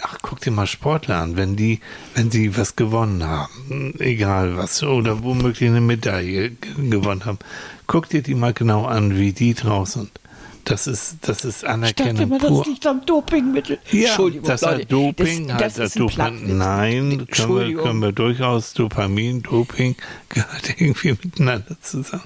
[0.03, 1.81] ach, guck dir mal Sportler an, wenn die,
[2.15, 7.39] wenn sie was gewonnen haben, egal was, oder womöglich eine Medaille gewonnen haben,
[7.87, 10.11] guck dir die mal genau an, wie die draus sind.
[10.69, 12.59] Das ist, das ist Ich dachte Anerkennung immer, pur.
[12.59, 13.79] das liegt am Dopingmittel.
[13.91, 14.87] Ja, Entschuldigung, das Leute.
[14.87, 16.59] Doping, das, das das ist ein Doping.
[16.59, 19.97] Nein, können wir, können wir durchaus Dopamin, Doping
[20.29, 22.25] gehört irgendwie miteinander zusammen.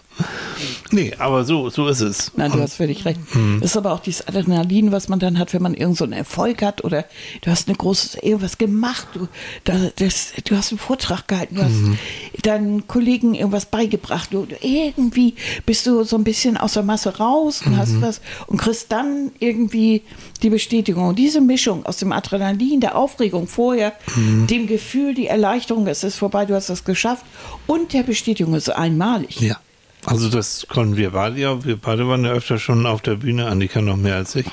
[0.90, 2.32] Nee, aber so, so ist es.
[2.36, 3.18] Nein, du Und- hast völlig recht.
[3.34, 3.60] Mhm.
[3.60, 6.12] Das ist aber auch dieses Adrenalin, was man dann hat, wenn man irgendeinen so einen
[6.12, 7.06] Erfolg hat oder
[7.40, 9.26] du hast eine große irgendwas gemacht, du,
[9.64, 11.98] da, das, du hast einen Vortrag gehalten, du Mhm.
[12.34, 16.82] hast deinen Kollegen irgendwas beigebracht, du, du, irgendwie bist du so ein bisschen aus der
[16.82, 17.78] Masse raus und Mhm.
[17.78, 20.02] hast was und kriegst dann irgendwie
[20.42, 21.08] die Bestätigung.
[21.08, 24.46] Und diese Mischung aus dem Adrenalin, der Aufregung vorher, Mhm.
[24.46, 27.24] dem Gefühl, die Erleichterung, es ist vorbei, du hast das geschafft
[27.66, 29.40] und der Bestätigung ist einmalig.
[29.40, 29.56] Ja.
[30.04, 31.64] Also das konnten wir beide ja.
[31.64, 34.46] Wir beide waren ja öfter schon auf der Bühne, Annika noch mehr als ich.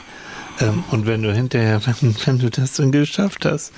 [0.62, 3.74] Ähm, und wenn du hinterher, wenn, wenn du das dann geschafft hast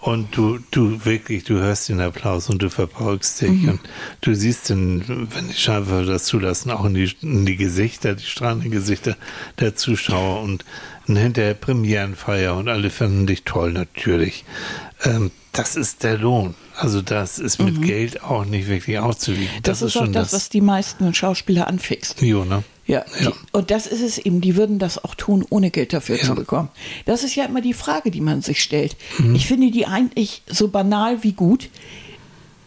[0.00, 3.80] und du, du wirklich, du hörst den Applaus und du verbeugst dich und
[4.20, 8.24] du siehst den, wenn die Scheinwerfer das zulassen, auch in die, in die Gesichter, die
[8.24, 9.16] strahlenden Gesichter
[9.60, 10.64] der Zuschauer und,
[11.06, 14.44] und hinterher Premierenfeier und alle fanden dich toll, natürlich.
[15.04, 16.54] Ähm, das ist der Lohn.
[16.76, 19.48] Also das ist mit Geld auch nicht wirklich auszuwiegen.
[19.62, 22.20] Das, ist auch das, was die meisten Schauspieler anfixt.
[22.20, 22.64] Jo, ne?
[22.86, 23.30] Ja, Ja.
[23.30, 26.24] Die, und das ist es eben, die würden das auch tun, ohne Geld dafür Ja.
[26.24, 26.68] zu bekommen.
[27.06, 28.96] Das ist ja immer die Frage, die man sich stellt.
[29.18, 29.34] Mhm.
[29.36, 31.68] Ich finde die eigentlich so banal wie gut.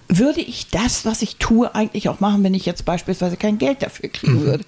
[0.10, 3.82] Würde ich das, was ich tue, eigentlich auch machen, wenn ich jetzt beispielsweise kein Geld
[3.84, 4.14] dafür Mhm.
[4.14, 4.64] kriegen würde?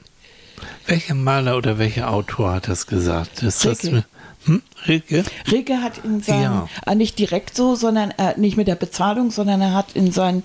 [0.86, 3.42] Welcher Maler oder welcher Autor hat das gesagt?
[3.42, 4.06] Ist das Rilke.
[4.50, 4.62] Hm?
[4.88, 5.24] Rilke?
[5.52, 6.68] Rilke hat in seinen, Ja.
[6.86, 10.44] äh, nicht direkt so, sondern äh, nicht mit der Bezahlung, sondern er hat in seinen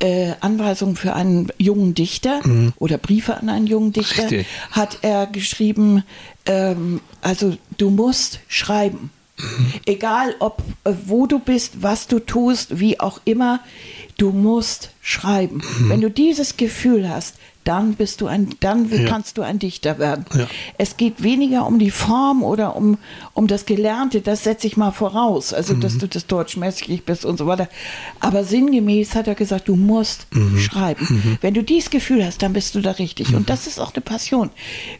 [0.00, 2.40] äh, Anweisungen für einen jungen Dichter
[2.78, 4.28] oder Briefe an einen jungen Dichter, Mhm.
[4.28, 4.46] Richtig.
[4.70, 6.02] hat er geschrieben,
[6.46, 9.10] ähm, also du musst schreiben.
[9.38, 9.72] Mhm.
[9.86, 13.60] Egal ob äh, wo du bist, was du tust, wie auch immer,
[14.16, 15.60] du musst schreiben.
[15.78, 15.88] Mhm.
[15.90, 17.34] Wenn du dieses Gefühl hast,
[17.66, 19.04] dann bist du ein, dann Ja.
[19.08, 20.24] kannst du ein Dichter werden.
[20.34, 20.46] Ja.
[20.78, 22.96] Es geht weniger um die Form oder um,
[23.34, 25.80] um das Gelernte, das setze ich mal voraus, also Mhm.
[25.80, 27.68] dass du das deutschmäßig bist und so weiter.
[28.20, 30.58] Aber sinngemäß hat er gesagt, du musst Mhm.
[30.58, 31.38] schreiben.
[31.42, 33.34] Wenn du dieses Gefühl hast, dann bist du da richtig.
[33.34, 34.50] Und das ist auch eine Passion.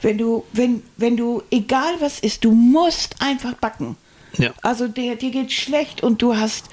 [0.02, 3.96] Wenn du, wenn, wenn du, egal was ist, du musst einfach backen.
[4.38, 4.50] Ja.
[4.62, 6.66] Also der, dir geht schlecht und du hast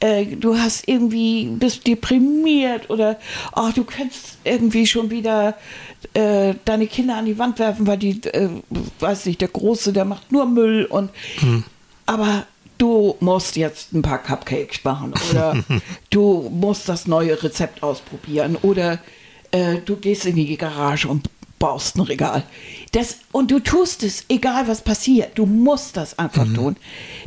[0.00, 3.18] äh, du hast irgendwie bist deprimiert oder
[3.52, 5.56] ach, du kannst irgendwie schon wieder
[6.14, 8.48] äh, deine Kinder an die Wand werfen, weil die äh,
[8.98, 11.10] weiß nicht, der große, der macht nur Müll und
[12.06, 12.46] aber
[12.78, 15.62] du musst jetzt ein paar Cupcakes machen oder
[16.10, 18.98] du musst das neue Rezept ausprobieren oder
[19.50, 21.28] äh, du gehst in die Garage und
[21.60, 22.42] baust ein Regal.
[22.92, 26.54] Das, und du tust es, egal was passiert, du musst das einfach Mhm.
[26.54, 26.76] tun.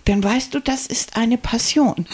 [0.06, 2.06] Dann weißt du, das ist eine Passion.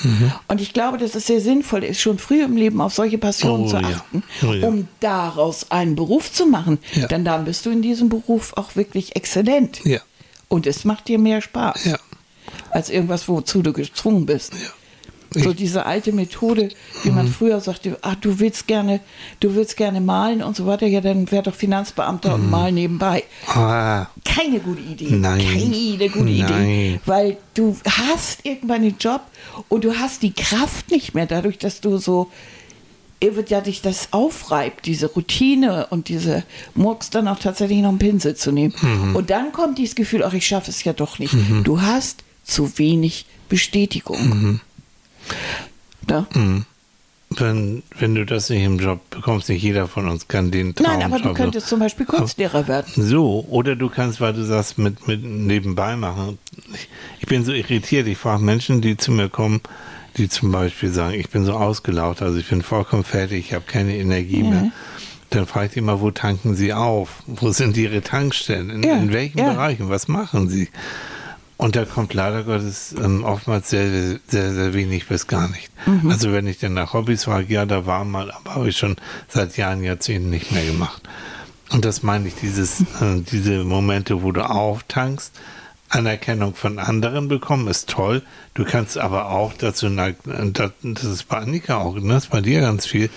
[0.48, 3.64] Und ich glaube, dass es sehr sinnvoll ist, schon früh im Leben auf solche Passionen
[3.64, 3.88] Oh zu ja.
[3.88, 4.68] achten, Oh ja.
[4.68, 6.78] um daraus einen Beruf zu machen.
[6.94, 7.08] Ja.
[7.08, 9.80] Denn dann bist du in diesem Beruf auch wirklich exzellent.
[9.86, 10.00] Ja.
[10.50, 11.98] Und es macht dir mehr Spaß Ja.
[12.70, 14.52] als irgendwas, wozu du gezwungen bist.
[15.32, 16.70] So diese alte Methode,
[17.04, 17.16] wie Mhm.
[17.16, 19.00] man früher sagte, ach, du willst gerne,
[19.40, 23.24] du willst gerne malen und so weiter, ja, dann wär doch Finanzbeamter und mal nebenbei.
[23.48, 25.12] Ah, Keine gute Idee.
[25.12, 25.40] Nein.
[25.40, 26.64] Keine gute Nein.
[26.66, 27.00] Idee.
[27.06, 29.22] Weil du hast irgendwann einen Job
[29.68, 32.32] und du hast die Kraft nicht mehr, dadurch, dass du so
[33.22, 37.90] ihr wird ja dich das aufreibt, diese Routine und diese Murks dann auch tatsächlich noch
[37.90, 38.74] einen Pinsel zu nehmen.
[38.82, 39.14] Mhm.
[39.14, 41.36] Und dann kommt dieses Gefühl, ach, ich schaffe es ja doch nicht.
[41.66, 44.62] Du hast zu wenig Bestätigung.
[46.08, 46.26] Ne?
[47.32, 50.88] Wenn, wenn du das nicht im Job bekommst, nicht jeder von uns kann den Traum
[50.98, 52.92] Nein, aber du könntest zum Beispiel Kunstlehrer werden.
[52.96, 56.40] So, oder du kannst, weil du sagst, mit, mit nebenbei machen.
[56.74, 56.90] Ich,
[57.20, 59.62] ich bin so irritiert, ich frage Menschen, die zu mir kommen,
[60.18, 63.66] die zum Beispiel sagen, ich bin so ausgelaugt, also ich bin vollkommen fertig, ich habe
[63.68, 64.50] keine Energie Ja.
[64.50, 64.72] mehr.
[65.30, 67.22] Dann frage ich die mal, wo tanken sie auf?
[67.28, 68.72] Wo sind ihre Tankstellen?
[68.72, 69.54] In, Ja, in welchen ja.
[69.54, 69.88] Bereichen?
[69.90, 70.70] Was machen sie?
[71.60, 75.70] Und da kommt leider Gottes ähm, oftmals sehr, sehr, sehr, sehr wenig bis gar nicht.
[75.86, 76.10] Mhm.
[76.10, 78.96] Also wenn ich dann nach Hobbys frage, ja, da war mal, aber habe ich schon
[79.28, 81.02] seit Jahren, Jahrzehnten nicht mehr gemacht.
[81.70, 85.34] Und das meine ich, dieses, äh, diese Momente, wo du auftankst,
[85.90, 88.22] Anerkennung von anderen bekommen, ist toll.
[88.54, 92.30] Du kannst aber auch dazu neigen, das, das ist bei Annika auch, ne, das ist
[92.30, 93.10] bei dir ganz viel,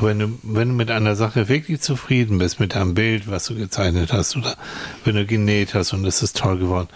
[0.00, 3.56] wenn du, wenn du mit einer Sache wirklich zufrieden bist, mit einem Bild, was du
[3.56, 4.56] gezeichnet hast, oder
[5.04, 6.88] wenn du genäht hast und es ist toll geworden,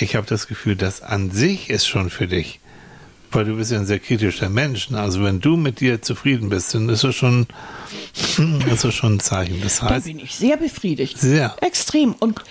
[0.00, 2.60] ich habe das Gefühl, das an sich ist schon für dich.
[3.32, 4.90] Weil du bist ja ein sehr kritischer Mensch.
[4.90, 5.00] ne?
[5.00, 7.46] Also wenn du mit dir zufrieden bist, dann ist es schon,
[8.72, 9.60] ist es schon ein Zeichen.
[9.62, 11.16] Das Da heißt, bin ich sehr befriedigt.
[11.18, 11.54] Sehr.
[11.60, 12.12] Extrem.
[12.14, 12.42] Und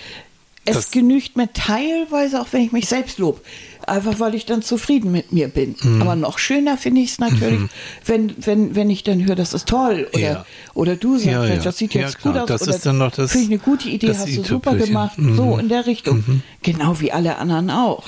[0.66, 3.44] es Das- genügt mir teilweise auch, wenn ich mich selbst lob.
[3.90, 5.76] Einfach weil ich dann zufrieden mit mir bin.
[5.82, 6.02] Mhm.
[6.02, 7.62] Aber noch schöner finde ich es natürlich,
[8.06, 10.08] wenn, wenn, wenn ich dann höre, das ist toll.
[10.14, 10.46] Oder, Ja.
[10.74, 11.56] oder du sagst, Ja, ja.
[11.58, 12.48] Das sieht jetzt gut aus.
[12.48, 15.18] Das oder ist dann noch das- Finde ich eine gute Idee, hast du super gemacht.
[15.18, 15.36] Mhm.
[15.36, 16.24] So in der Richtung.
[16.62, 18.06] Genau wie alle anderen auch.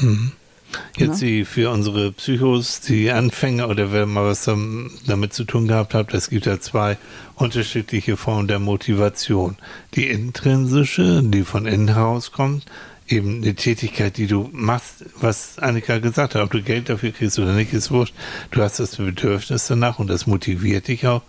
[0.97, 5.67] Jetzt die für unsere Psychos, die Anfänger oder wer mal was dam- damit zu tun
[5.67, 6.97] gehabt hat, es gibt ja zwei
[7.35, 9.57] unterschiedliche Formen der Motivation.
[9.95, 12.63] Die intrinsische, die von innen herauskommt,
[13.11, 17.39] eben eine Tätigkeit, die du machst, was Annika gesagt hat, ob du Geld dafür kriegst
[17.39, 18.13] oder nicht, ist wurscht.
[18.51, 21.21] Du hast das Bedürfnis danach und das motiviert dich auch.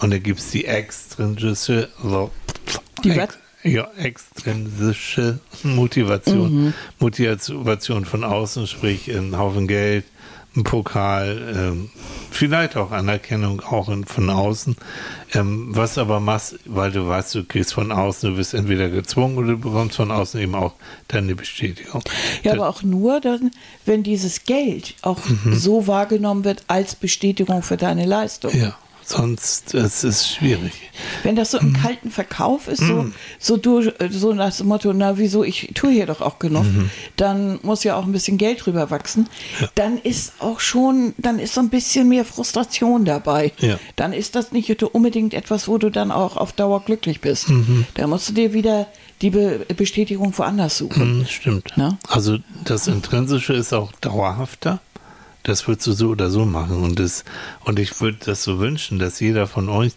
[0.00, 1.88] Und dann gibt es die extrinsische,
[3.02, 3.30] Die was?
[3.62, 6.74] ja, extrinsische Motivation.
[6.98, 10.04] Motivation von außen, sprich ein Haufen Geld,
[10.64, 11.90] Pokal, ähm,
[12.30, 14.76] vielleicht auch Anerkennung auch in, von außen.
[15.34, 19.36] Ähm, was aber machst, weil du weißt, du kriegst von außen, du wirst entweder gezwungen
[19.38, 20.72] oder du bekommst von außen eben auch
[21.08, 22.02] deine Bestätigung.
[22.42, 23.50] Ja, Das- aber auch nur dann,
[23.84, 25.18] wenn dieses Geld auch
[25.52, 28.54] so wahrgenommen wird als Bestätigung für deine Leistung.
[28.56, 28.76] ja,
[29.08, 30.72] sonst es ist schwierig.
[31.22, 33.06] Wenn das so im kalten Verkauf ist, so,
[33.38, 36.90] so, du, so nach dem Motto, na wieso, ich tue hier doch auch genug, Mhm.
[37.16, 39.28] dann muss ja auch ein bisschen Geld drüber wachsen,
[39.74, 43.52] dann ist auch schon, dann ist so ein bisschen mehr Frustration dabei.
[43.58, 43.78] Ja.
[43.96, 47.48] Dann ist das nicht unbedingt etwas, wo du dann auch auf Dauer glücklich bist.
[47.50, 47.86] Mhm.
[47.94, 48.86] Da musst du dir wieder
[49.22, 51.20] die Be Bestätigung woanders suchen.
[51.20, 51.72] Hm, stimmt.
[51.76, 51.98] Na?
[52.08, 54.80] Also das Intrinsische ist auch dauerhafter.
[55.46, 56.82] Das würdest du so oder so machen.
[56.82, 57.24] Und, das,
[57.64, 59.92] und ich würde das so wünschen, dass jeder von euch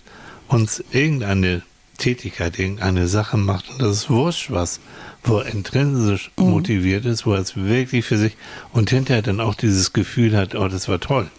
[0.47, 1.63] uns irgendeine
[1.97, 3.67] Tätigkeit, irgendeine Sache macht.
[3.71, 4.79] Und das ist wurscht was,
[5.23, 8.37] wo er intrinsisch motiviert ist, wo er es wirklich für sich
[8.73, 11.31] und hinterher dann auch dieses Gefühl hat, oh, das war toll.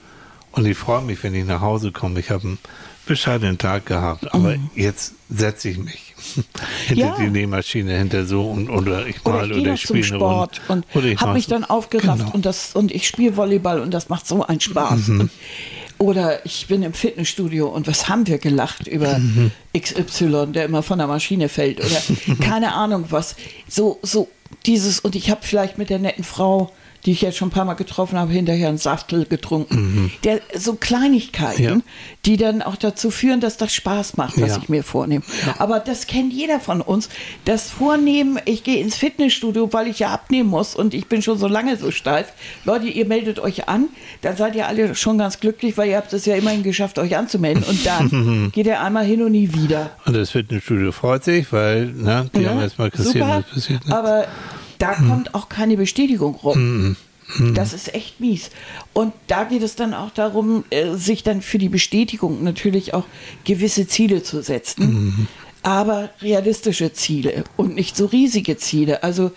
[0.51, 2.19] Und ich freue mich, wenn ich nach Hause komme.
[2.19, 2.59] Ich habe einen
[3.07, 6.10] bescheidenen Tag gehabt, aber jetzt setze ich mich
[6.87, 7.17] hinter Ja.
[7.19, 10.03] die Nähmaschine, hinter so und oder ich Oder mal ich oder, gehe noch ich zum
[10.03, 10.55] spiele Runde.
[10.55, 12.33] Sport und Oder ich habe mich so- dann aufgerafft Genau.
[12.35, 15.09] und das und ich spiele Volleyball und das macht so einen Spaß.
[15.09, 15.21] Mhm.
[15.21, 15.31] Und,
[15.99, 19.51] oder ich bin im Fitnessstudio und was haben wir gelacht über Mhm.
[19.77, 23.37] XY, der immer von der Maschine fällt oder keine Ahnung was.
[23.69, 24.29] So so
[24.67, 26.73] dieses und ich habe vielleicht mit der netten Frau
[27.07, 30.13] die ich jetzt schon ein paar Mal getroffen habe, hinterher einen Saftel getrunken.
[30.25, 31.69] Der, so Kleinigkeiten, Mhm.
[31.69, 31.81] Ja.
[32.27, 34.59] die dann auch dazu führen, dass das Spaß macht, was Ja.
[34.63, 35.23] ich mir vornehme.
[35.59, 37.09] Aber das kennt jeder von uns.
[37.45, 41.39] Das Vornehmen, ich gehe ins Fitnessstudio, weil ich ja abnehmen muss und ich bin schon
[41.39, 42.33] so lange so steif.
[42.65, 43.89] Leute, ihr meldet euch an,
[44.23, 47.17] dann seid ihr alle schon ganz glücklich, weil ihr habt es ja immerhin geschafft, euch
[47.17, 47.63] anzumelden.
[47.65, 49.91] Und dann geht ihr einmal hin und nie wieder.
[50.07, 53.87] Und das Fitnessstudio freut sich, weil ne, die haben jetzt mal kassiert, was passiert.
[53.87, 53.97] Ne?
[53.97, 54.27] aber
[54.81, 56.97] da kommt auch keine Bestätigung rum.
[57.55, 58.51] Das ist echt mies.
[58.93, 63.05] Und da geht es dann auch darum, äh, sich dann für die Bestätigung natürlich auch
[63.45, 65.29] gewisse Ziele zu setzen.
[65.63, 69.05] Aber realistische Ziele und nicht so riesige Ziele.
[69.05, 69.31] Also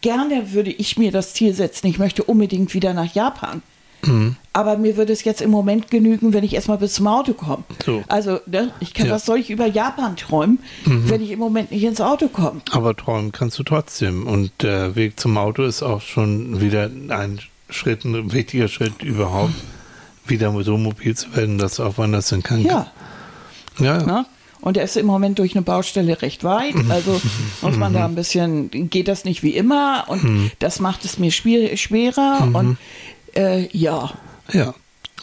[0.00, 3.62] gerne würde ich mir das Ziel setzen, ich möchte unbedingt wieder nach Japan.
[4.52, 7.64] Aber mir würde es jetzt im Moment genügen, wenn ich erstmal bis zum Auto komme.
[7.84, 8.04] So.
[8.08, 9.12] Also, ne, ich kann, Ja.
[9.14, 12.60] was soll ich über Japan träumen, wenn ich im Moment nicht ins Auto komme?
[12.70, 14.26] Aber träumen kannst du trotzdem.
[14.26, 17.40] Und der Weg zum Auto ist auch schon wieder ein
[17.70, 19.54] Schritt, ein wichtiger Schritt überhaupt,
[20.26, 22.66] wieder so mobil zu werden, dass du auch woanders hin kannst.
[22.66, 22.86] Ja.
[23.78, 24.02] Ja.
[24.02, 24.26] Ne?
[24.60, 26.74] Und er ist im Moment durch eine Baustelle recht weit.
[26.88, 27.20] Also
[27.60, 31.30] muss man da ein bisschen, geht das nicht wie immer und das macht es mir
[31.32, 32.48] schwier schwerer.
[32.50, 32.78] Und
[33.36, 34.12] äh, ja,
[34.52, 34.74] ja.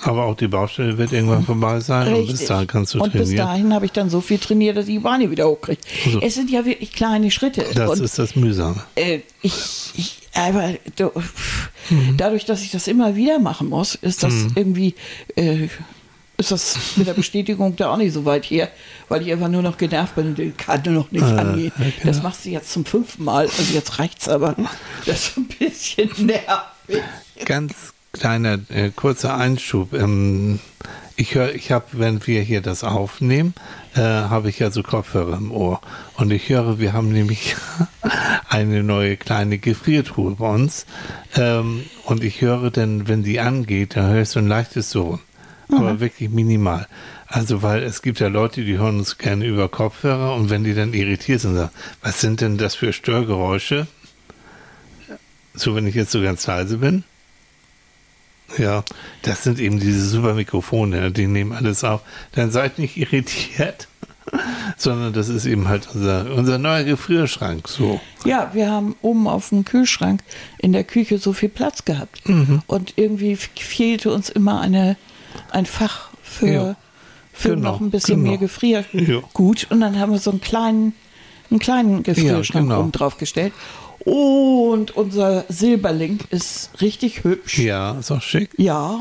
[0.03, 2.47] Aber auch die Baustelle wird irgendwann vorbei sein und bis richtig.
[2.47, 3.47] dahin kannst du und bis trainieren.
[3.47, 5.79] dahin habe ich dann so viel trainiert, dass ich die Beine wieder hochkriege.
[6.05, 6.21] Also.
[6.21, 7.63] Es sind ja wirklich kleine Schritte.
[7.75, 8.81] Das und ist das Mühsame.
[8.95, 11.11] äh, ich, ich, aber du,
[12.17, 14.95] Dadurch, dass ich das immer wieder machen muss, ist das irgendwie,
[15.35, 15.67] äh,
[16.37, 18.69] ist das mit der Bestätigung da auch nicht so weit her,
[19.09, 21.71] weil ich einfach nur noch genervt bin und den kann noch nicht angehen.
[21.77, 22.05] ja, genau.
[22.05, 24.55] Das machst du jetzt zum fünften Mal, also jetzt reicht's aber.
[25.05, 27.03] Das ist ein bisschen nervig.
[27.45, 29.93] Ganz kleiner, äh, kurzer Einschub.
[29.93, 30.59] Ähm,
[31.15, 33.53] ich höre, ich habe, wenn wir hier das aufnehmen,
[33.95, 35.81] äh, habe ich ja so Kopfhörer im Ohr.
[36.15, 37.55] Und ich höre, wir haben nämlich
[38.49, 40.85] eine neue kleine Gefriertruhe bei uns.
[41.35, 45.19] Ähm, und ich höre dann, wenn die angeht, dann höre ich so ein leichtes Surren.
[45.69, 46.87] Aber wirklich minimal.
[47.27, 50.73] Also, weil es gibt ja Leute, die hören uns gerne über Kopfhörer und wenn die
[50.73, 51.71] dann irritiert sind, sagen,
[52.01, 53.87] was sind denn das für Störgeräusche?
[55.53, 57.05] So, wenn ich jetzt so ganz leise bin.
[58.57, 58.83] Ja,
[59.23, 62.01] das sind eben diese super Mikrofone, die nehmen alles auf.
[62.33, 63.87] Dann seid nicht irritiert,
[64.77, 67.67] sondern das ist eben halt unser, unser neuer Gefrierschrank.
[67.67, 67.99] So.
[68.25, 70.21] Ja, wir haben oben auf dem Kühlschrank
[70.57, 72.27] in der Küche so viel Platz gehabt.
[72.27, 72.61] Mhm.
[72.67, 74.97] Und irgendwie fehlte uns immer eine,
[75.51, 76.75] ein Fach für, Ja.
[77.33, 78.29] für Genau, noch ein bisschen genau.
[78.31, 78.85] mehr Gefrier.
[78.93, 79.21] Ja.
[79.33, 80.93] Gut, und dann haben wir so einen kleinen,
[81.51, 82.79] einen kleinen Gefrierschrank genau.
[82.81, 83.53] oben drauf gestellt.
[84.03, 87.59] Und unser Silberling ist richtig hübsch.
[87.59, 88.49] Ja, ist auch schick.
[88.57, 88.99] Ja,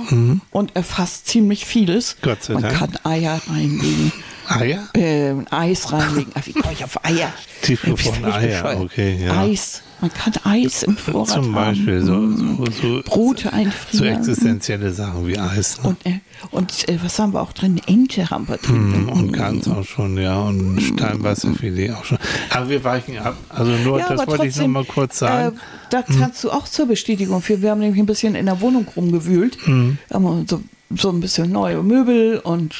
[0.50, 2.16] und erfasst ziemlich vieles.
[2.16, 2.24] Mhm.
[2.26, 2.76] Gott sei Man Dank.
[2.76, 4.12] kann Eier reinlegen,
[4.48, 4.88] Eier?
[4.96, 6.32] äh, Eis reinlegen.
[6.34, 7.32] Ach, wie komme ich auf Eier?
[7.62, 8.80] Ich Eier, bescheuert.
[8.80, 9.38] okay, ja.
[9.42, 9.82] Eis.
[10.00, 12.36] Man kann Eis im Vorrat Zum Beispiel haben.
[12.56, 14.16] so, so, so, Brote so einfrieren.
[14.16, 15.82] existenzielle Sachen wie Eis.
[15.82, 15.90] Ne?
[15.90, 16.20] Und, äh,
[16.52, 17.78] und äh, was haben wir auch drin?
[17.86, 18.94] Ente haben wir drin.
[18.94, 22.16] Hm, Und Gans auch schon, ja, und Steinwasserfilet auch schon.
[22.48, 23.36] Aber wir weichen ab.
[23.50, 25.56] Also nur, Ja, das wollte ich noch trotzdem, mal kurz sagen.
[25.56, 27.60] Äh, da kannst du auch zur Bestätigung für.
[27.60, 29.58] Wir haben nämlich ein bisschen in der Wohnung rumgewühlt.
[29.66, 29.98] Hm.
[30.10, 30.62] Haben so,
[30.96, 32.74] so ein bisschen neue Möbel und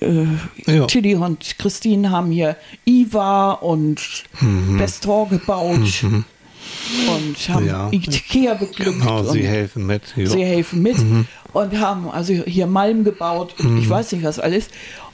[0.00, 0.26] äh,
[0.66, 0.86] Ja.
[0.86, 4.00] Tilly und Christine haben hier Iva und
[4.40, 4.78] Mhm.
[4.78, 7.88] Bestor gebaut und haben Ja.
[7.90, 9.00] Ikea beglückt.
[9.00, 10.02] genau, sie helfen mit.
[10.16, 10.26] Jo.
[10.28, 10.96] Sie helfen mit
[11.52, 14.68] und haben also hier Malm gebaut und ich weiß nicht was alles.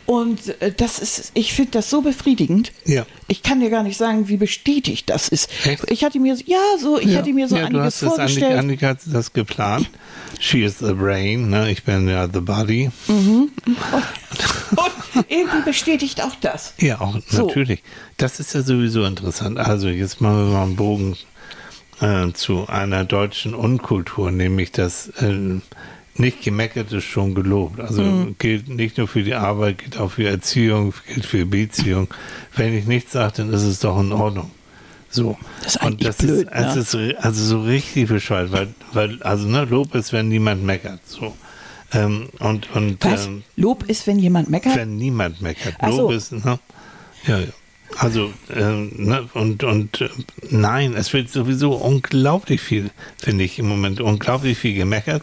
[0.07, 2.73] Und äh, das ist, ich finde das so befriedigend.
[2.85, 3.07] Ja.
[3.29, 5.49] Ich kann dir gar nicht sagen, wie bestätigt das ist.
[5.65, 5.91] Echt?
[5.91, 7.19] Ich hatte mir, ja, so, ich ja.
[7.19, 8.59] hatte mir so ja, du einiges hast das, Annika, vorgestellt.
[8.59, 9.91] Annika hat das geplant.
[10.41, 11.71] She is the brain, ne?
[11.71, 12.91] ich bin ja the body.
[13.07, 13.51] Und
[15.29, 16.75] irgendwie bestätigt auch das.
[16.79, 17.47] Ja, auch So.
[17.47, 17.83] natürlich.
[18.17, 19.59] Das ist ja sowieso interessant.
[19.59, 21.17] Also jetzt machen wir mal einen Bogen
[22.01, 25.61] äh, zu einer deutschen Unkultur, nämlich das äh,
[26.17, 27.81] nicht gemeckert ist schon gelobt.
[27.81, 28.37] Also Mhm.
[28.39, 32.09] gilt nicht nur für die Arbeit, gilt auch für Erziehung, gilt für Beziehung.
[32.57, 34.51] Wenn ich nichts sage, dann ist es doch in Ordnung.
[35.11, 35.37] So.
[35.63, 37.11] Das ist eigentlich das blöd, ist, es ne?
[37.13, 41.01] ist also so richtig bescheuert, weil, weil also ne, Lob ist, wenn niemand meckert.
[41.07, 41.35] So.
[41.93, 43.27] Ähm, und und Was?
[43.27, 44.75] ähm, Lob ist, wenn jemand meckert?
[44.77, 45.75] wenn niemand meckert.
[45.79, 46.03] Ach so.
[46.03, 46.59] Lob ist, ne?
[47.27, 47.47] Ja, ja.
[47.99, 50.09] Also, ähm, ne, und, und äh,
[50.51, 55.23] nein, es wird sowieso unglaublich viel, finde ich im Moment, unglaublich viel gemeckert.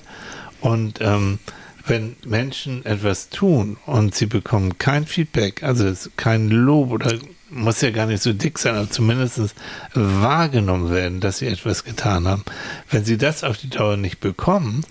[0.62, 1.40] Und ähm,
[1.86, 7.14] wenn Menschen etwas tun und sie bekommen kein Feedback, also kein Lob oder
[7.50, 9.56] muss ja gar nicht so dick sein, aber zumindest
[9.94, 12.44] wahrgenommen werden, dass sie etwas getan haben.
[12.90, 14.86] Wenn sie das auf die Dauer nicht bekommen,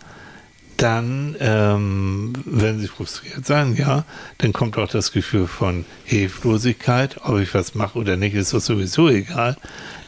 [0.76, 4.04] dann ähm, werden sie frustriert sein, ja.
[4.38, 8.60] Dann kommt auch das Gefühl von Hilflosigkeit, ob ich was mache oder nicht, ist doch
[8.60, 9.56] sowieso egal.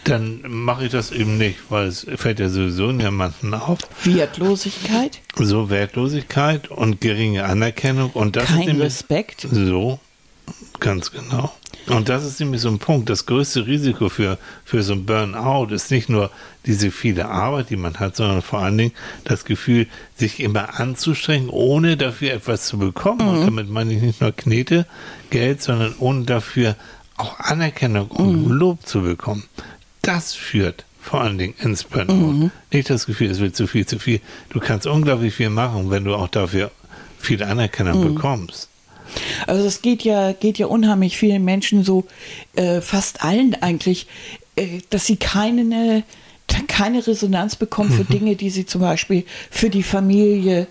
[0.05, 3.79] Dann mache ich das eben nicht, weil es fällt ja sowieso niemanden auf.
[4.03, 5.21] Wertlosigkeit?
[5.37, 9.47] So Wertlosigkeit und geringe Anerkennung und das Kein nämlich Respekt?
[9.51, 10.01] so,
[10.81, 11.53] ganz genau.
[11.89, 13.11] Und das ist nämlich so ein Punkt.
[13.11, 16.31] Das größte Risiko für, für so ein Burnout ist nicht nur
[16.65, 18.93] diese viele Arbeit, die man hat, sondern vor allen Dingen
[19.25, 23.27] das Gefühl, sich immer anzustrengen, ohne dafür etwas zu bekommen.
[23.27, 24.87] Und damit meine ich nicht nur Knete,
[25.31, 26.77] Geld, sondern ohne dafür
[27.17, 29.45] auch Anerkennung und Lob zu bekommen.
[30.03, 32.51] Das führt vor allen Dingen ins Burnout.
[32.73, 34.21] Nicht das Gefühl, es wird zu viel, zu viel.
[34.51, 36.71] Du kannst unglaublich viel machen, wenn du auch dafür
[37.19, 38.69] viel Anerkennung bekommst.
[39.47, 42.05] Also es geht ja, geht ja unheimlich vielen Menschen so,
[42.55, 44.07] äh, fast allen eigentlich,
[44.57, 46.05] äh, dass sie keine,
[46.69, 50.67] keine Resonanz bekommen für Dinge, die sie zum Beispiel für die Familie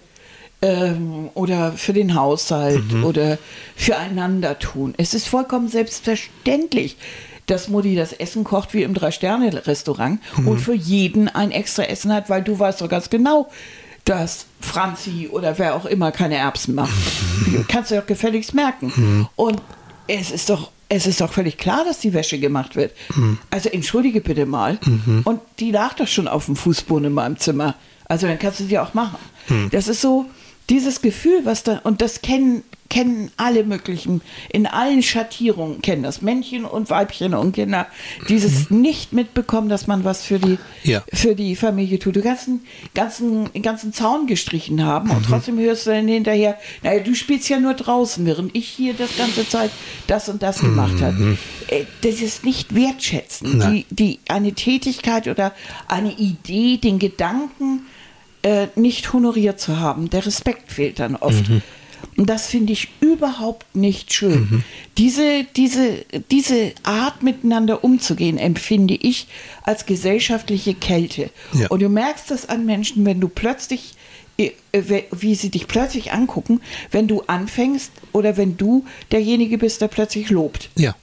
[0.62, 3.38] ähm, oder für den Haushalt oder
[3.76, 4.94] füreinander tun.
[4.98, 6.98] Es ist vollkommen selbstverständlich,
[7.48, 12.30] dass Mutti das Essen kocht wie im Drei-Sterne-Restaurant und für jeden ein extra Essen hat,
[12.30, 13.50] weil du weißt doch ganz genau,
[14.06, 16.94] dass Franzi oder wer auch immer keine Erbsen macht.
[17.68, 19.28] Kannst du doch gefälligst merken.
[19.36, 19.62] Und
[20.08, 22.92] es ist doch es ist doch völlig klar, dass die Wäsche gemacht wird.
[23.50, 24.78] Also entschuldige bitte mal.
[25.24, 27.76] Und die lag doch schon auf dem Fußboden in meinem Zimmer.
[28.06, 29.18] Also dann kannst du sie auch machen.
[29.72, 30.26] Das ist so
[30.70, 36.22] dieses Gefühl, was da, und das kennen, kennen alle möglichen, in allen Schattierungen kennen das,
[36.22, 37.88] Männchen und Weibchen und Kinder,
[38.28, 41.02] dieses nicht mitbekommen, dass man was für die, Ja.
[41.14, 42.18] für die Familie tut.
[42.18, 47.16] Du ganzen, ganzen, ganzen Zaun gestrichen haben und trotzdem hörst du dann hinterher, naja, du
[47.16, 49.72] spielst ja nur draußen, während ich hier das ganze Zeit
[50.08, 51.38] das und das gemacht habe.
[51.68, 53.62] Äh, Das ist nicht wertschätzen.
[53.72, 55.54] Die, die, eine Tätigkeit oder
[55.88, 57.84] eine Idee, den Gedanken
[58.44, 60.10] äh, nicht honoriert zu haben.
[60.10, 61.46] Der Respekt fehlt dann oft.
[62.18, 64.64] Und das finde ich überhaupt nicht schön.
[64.98, 69.28] Diese, diese, diese Art miteinander umzugehen, empfinde ich
[69.64, 71.30] als gesellschaftliche Kälte.
[71.54, 71.68] Ja.
[71.70, 73.94] Und du merkst das an Menschen, wenn du plötzlich,
[74.38, 74.52] äh,
[75.12, 80.30] wie sie dich plötzlich angucken, wenn du anfängst oder wenn du derjenige bist, der plötzlich
[80.30, 80.70] lobt.
[80.76, 80.96] Ja.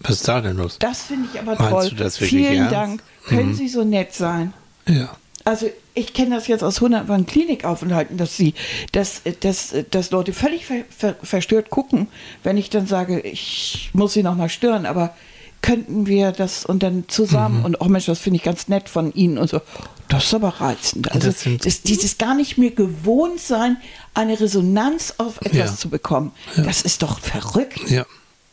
[0.00, 0.78] Was ist da denn los?
[0.78, 2.10] Das finde ich aber Meinst toll.
[2.10, 2.70] Vielen ernst?
[2.70, 2.74] Mhm.
[2.74, 3.02] Dank.
[3.26, 4.52] Können Sie so nett sein?
[4.86, 5.16] Ja.
[5.44, 8.54] Also ich kenne das jetzt aus hundertfachen Klinikaufenthalten, dass sie,
[8.92, 12.08] dass, dass, dass Leute völlig ver, ver, verstört gucken,
[12.42, 15.14] wenn ich dann sage, ich muss sie noch mal stören, aber
[15.62, 17.64] könnten wir das und dann zusammen Mhm.
[17.64, 19.60] und oh Mensch, das finde ich ganz nett von Ihnen und so.
[20.08, 21.10] Das ist aber reizend.
[21.12, 23.78] Also Das sind- das, dieses gar nicht mehr gewohnt sein,
[24.12, 25.76] eine Resonanz auf etwas Ja.
[25.76, 26.32] zu bekommen.
[26.56, 27.88] Das ist doch verrückt.
[27.88, 28.04] Ja,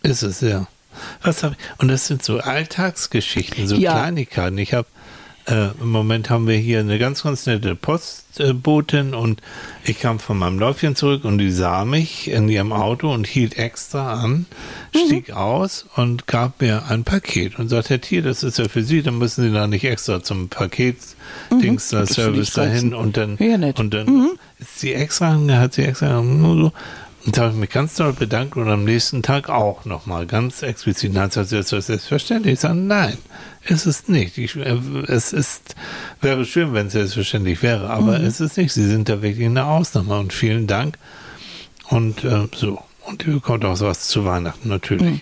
[0.03, 0.67] ist es, ja.
[1.21, 1.57] Was hab ich?
[1.79, 3.91] Und das sind so Alltagsgeschichten, so Ja.
[3.93, 4.57] Kleinigkeiten.
[4.57, 4.87] Ich habe
[5.47, 9.41] äh, im Moment haben wir hier eine ganz, ganz nette Postbotin und
[9.83, 13.57] ich kam von meinem Läufchen zurück und die sah mich in ihrem Auto und hielt
[13.57, 14.45] extra an,
[14.95, 18.83] stieg aus und gab mir ein Paket und sagte, Herr Tier, das ist ja für
[18.83, 23.37] Sie, dann müssen Sie da nicht extra zum Paketdings Das ich Service dahin und dann,
[23.39, 26.73] Ja, und dann ist sie extra, hat sie extra nur so.
[27.25, 30.63] Und da habe ich mich ganz doll bedankt und am nächsten Tag auch nochmal ganz
[30.63, 31.15] explizit.
[31.15, 32.53] Dann hat sie gesagt, ist das selbstverständlich?
[32.53, 33.17] Ich sage, nein,
[33.65, 34.37] ist es nicht.
[34.37, 35.75] Ich, äh, es ist,
[36.21, 38.73] wäre schön, wenn es selbstverständlich wäre, aber es ist nicht.
[38.73, 40.97] Sie sind da wirklich eine Ausnahme und vielen Dank.
[41.89, 42.81] Und äh, so.
[43.03, 45.21] Und ihr bekommt auch was zu Weihnachten, natürlich.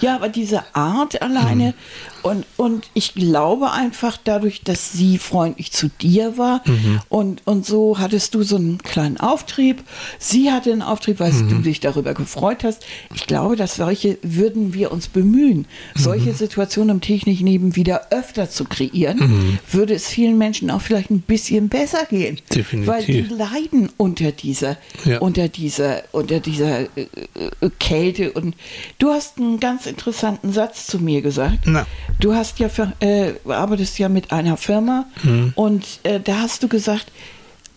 [0.00, 2.13] Ja, aber diese Art alleine Mhm.
[2.24, 7.00] Und, und ich glaube einfach dadurch, dass sie freundlich zu dir war Mhm.
[7.08, 9.82] und, und so hattest du so einen kleinen Auftrieb.
[10.18, 11.48] Sie hatte einen Auftrieb, weil Mhm.
[11.48, 12.84] du dich darüber gefreut hast.
[13.14, 16.34] Ich glaube, dass solche würden wir uns bemühen, solche Mhm.
[16.36, 21.20] Situationen im täglichen Leben wieder öfter zu kreieren, würde es vielen Menschen auch vielleicht ein
[21.20, 22.38] bisschen besser gehen.
[22.54, 22.88] Definitiv.
[22.88, 25.18] Weil die leiden unter dieser, Ja.
[25.18, 26.86] unter dieser, unter dieser äh,
[27.60, 28.32] äh, Kälte.
[28.32, 28.54] Und
[28.98, 31.58] du hast einen ganz interessanten Satz zu mir gesagt.
[31.66, 31.86] Na.
[32.20, 35.52] Du hast ja für, äh, arbeitest ja mit einer Firma Mhm.
[35.56, 37.06] und äh, da hast du gesagt,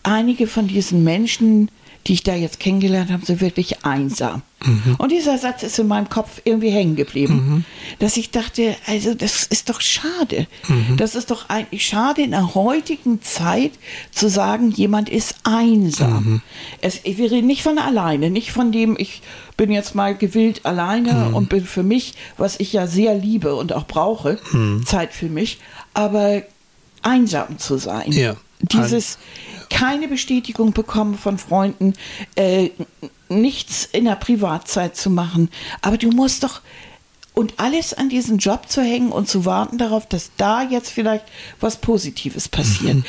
[0.02, 1.70] einige von diesen Menschen,
[2.08, 4.42] die ich da jetzt kennengelernt habe, sind wirklich einsam.
[4.64, 4.96] Mhm.
[4.98, 7.64] Und dieser Satz ist in meinem Kopf irgendwie hängen geblieben,
[8.00, 10.46] dass ich dachte, also das ist doch schade.
[10.68, 10.96] Mhm.
[10.96, 13.72] Das ist doch eigentlich schade in der heutigen Zeit
[14.10, 16.24] zu sagen, jemand ist einsam.
[16.24, 16.40] Mhm.
[16.80, 19.22] Es, wir reden nicht von alleine, nicht von dem, ich
[19.56, 21.34] bin jetzt mal gewillt alleine Mhm.
[21.34, 24.84] und bin für mich, was ich ja sehr liebe und auch brauche, Mhm.
[24.86, 25.58] Zeit für mich,
[25.94, 26.42] aber
[27.02, 28.10] einsam zu sein.
[28.12, 28.34] Ja.
[28.60, 29.18] Dieses
[29.70, 31.94] keine Bestätigung bekommen von Freunden,
[32.34, 32.70] äh,
[33.28, 35.50] nichts in der Privatzeit zu machen.
[35.82, 36.60] Aber du musst doch
[37.34, 41.24] und alles an diesen Job zu hängen und zu warten darauf, dass da jetzt vielleicht
[41.60, 42.96] was Positives passiert.
[42.96, 43.04] Mhm.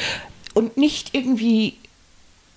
[0.54, 1.78] Und nicht irgendwie,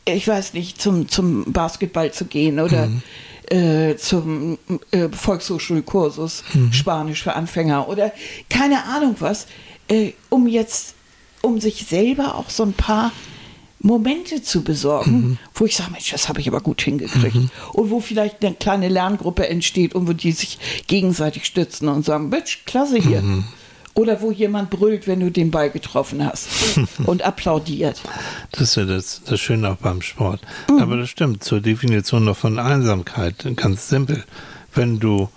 [0.04, 3.02] ich weiß nicht, zum, zum Basketball zu gehen oder Mhm.
[3.50, 4.58] äh, zum
[4.90, 6.72] äh, Volkshochschulkursus Mhm.
[6.74, 8.12] Spanisch für Anfänger oder
[8.50, 9.46] keine Ahnung was,
[9.88, 10.94] äh, um jetzt,
[11.42, 13.12] um sich selber auch so ein paar
[13.80, 15.38] Momente zu besorgen, Mhm.
[15.54, 17.36] wo ich sage, Mensch, das habe ich aber gut hingekriegt.
[17.72, 22.28] Und wo vielleicht eine kleine Lerngruppe entsteht und wo die sich gegenseitig stützen und sagen,
[22.28, 23.22] Mensch, klasse hier.
[23.22, 23.44] Mhm.
[23.94, 26.48] Oder wo jemand brüllt, wenn du den Ball getroffen hast
[27.06, 28.00] und applaudiert.
[28.52, 30.40] Das ist ja das, das Schöne auch beim Sport.
[30.70, 30.78] Mhm.
[30.78, 34.24] Aber das stimmt, zur Definition noch von Einsamkeit, ganz simpel.
[34.74, 35.28] Wenn du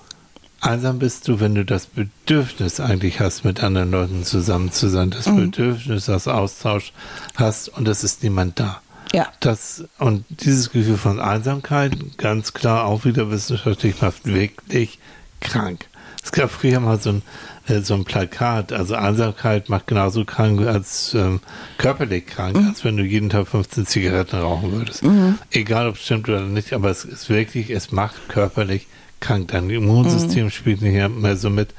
[0.66, 5.10] einsam bist, du, wenn du das Bedürfnis eigentlich hast, mit anderen Leuten zusammen zu sein,
[5.12, 5.52] das Mhm.
[5.52, 6.92] Bedürfnis, das Austausch
[7.36, 8.82] hast und es ist niemand da.
[9.14, 9.28] Ja.
[9.40, 15.00] Das, und dieses Gefühl von Einsamkeit, ganz klar auch wieder wissenschaftlich macht wirklich
[15.40, 15.86] krank.
[16.24, 17.22] Es gab früher mal so ein,
[17.68, 21.40] äh, so ein Plakat, also Einsamkeit macht genauso krank als ähm,
[21.78, 25.04] körperlich krank, als wenn du jeden Tag 15 Zigaretten rauchen würdest.
[25.52, 28.92] Egal ob es stimmt oder nicht, aber es ist wirklich, es macht körperlich krank.
[29.28, 31.70] Dein Immunsystem spielt nicht mehr so mit.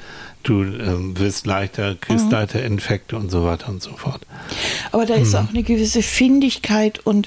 [0.42, 4.20] Du ähm, wirst leichter, kriegst leichter Infekte und so weiter und so fort.
[4.92, 7.26] Aber da ist auch eine gewisse Findigkeit und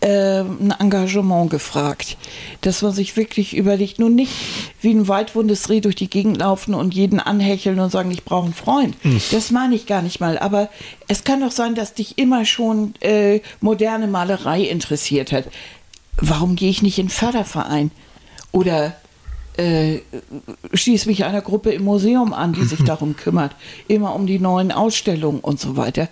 [0.00, 2.16] äh, ein Engagement gefragt,
[2.60, 4.32] dass man sich wirklich überlegt, nun nicht
[4.80, 8.44] wie ein weitwundes Reh durch die Gegend laufen und jeden anhecheln und sagen, ich brauche
[8.44, 8.96] einen Freund.
[9.32, 10.38] Das meine ich gar nicht mal.
[10.38, 10.68] Aber
[11.08, 15.46] es kann doch sein, dass dich immer schon äh, moderne Malerei interessiert hat.
[16.16, 17.90] Warum gehe ich nicht in den Förderverein?
[18.52, 18.94] Oder
[19.56, 20.00] äh,
[20.72, 23.54] schließe mich einer Gruppe im Museum an, die sich darum kümmert,
[23.88, 26.08] immer um die neuen Ausstellungen und so weiter.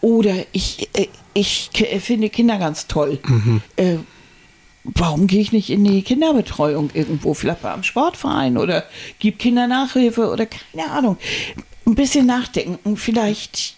[0.00, 1.70] Oder ich, äh, ich
[2.00, 3.18] finde Kinder ganz toll.
[3.76, 3.96] Äh,
[4.84, 8.84] warum gehe ich nicht in die Kinderbetreuung irgendwo, vielleicht beim Sportverein oder
[9.18, 11.16] gib Kinder Nachhilfe oder keine Ahnung.
[11.86, 13.76] Ein bisschen nachdenken, vielleicht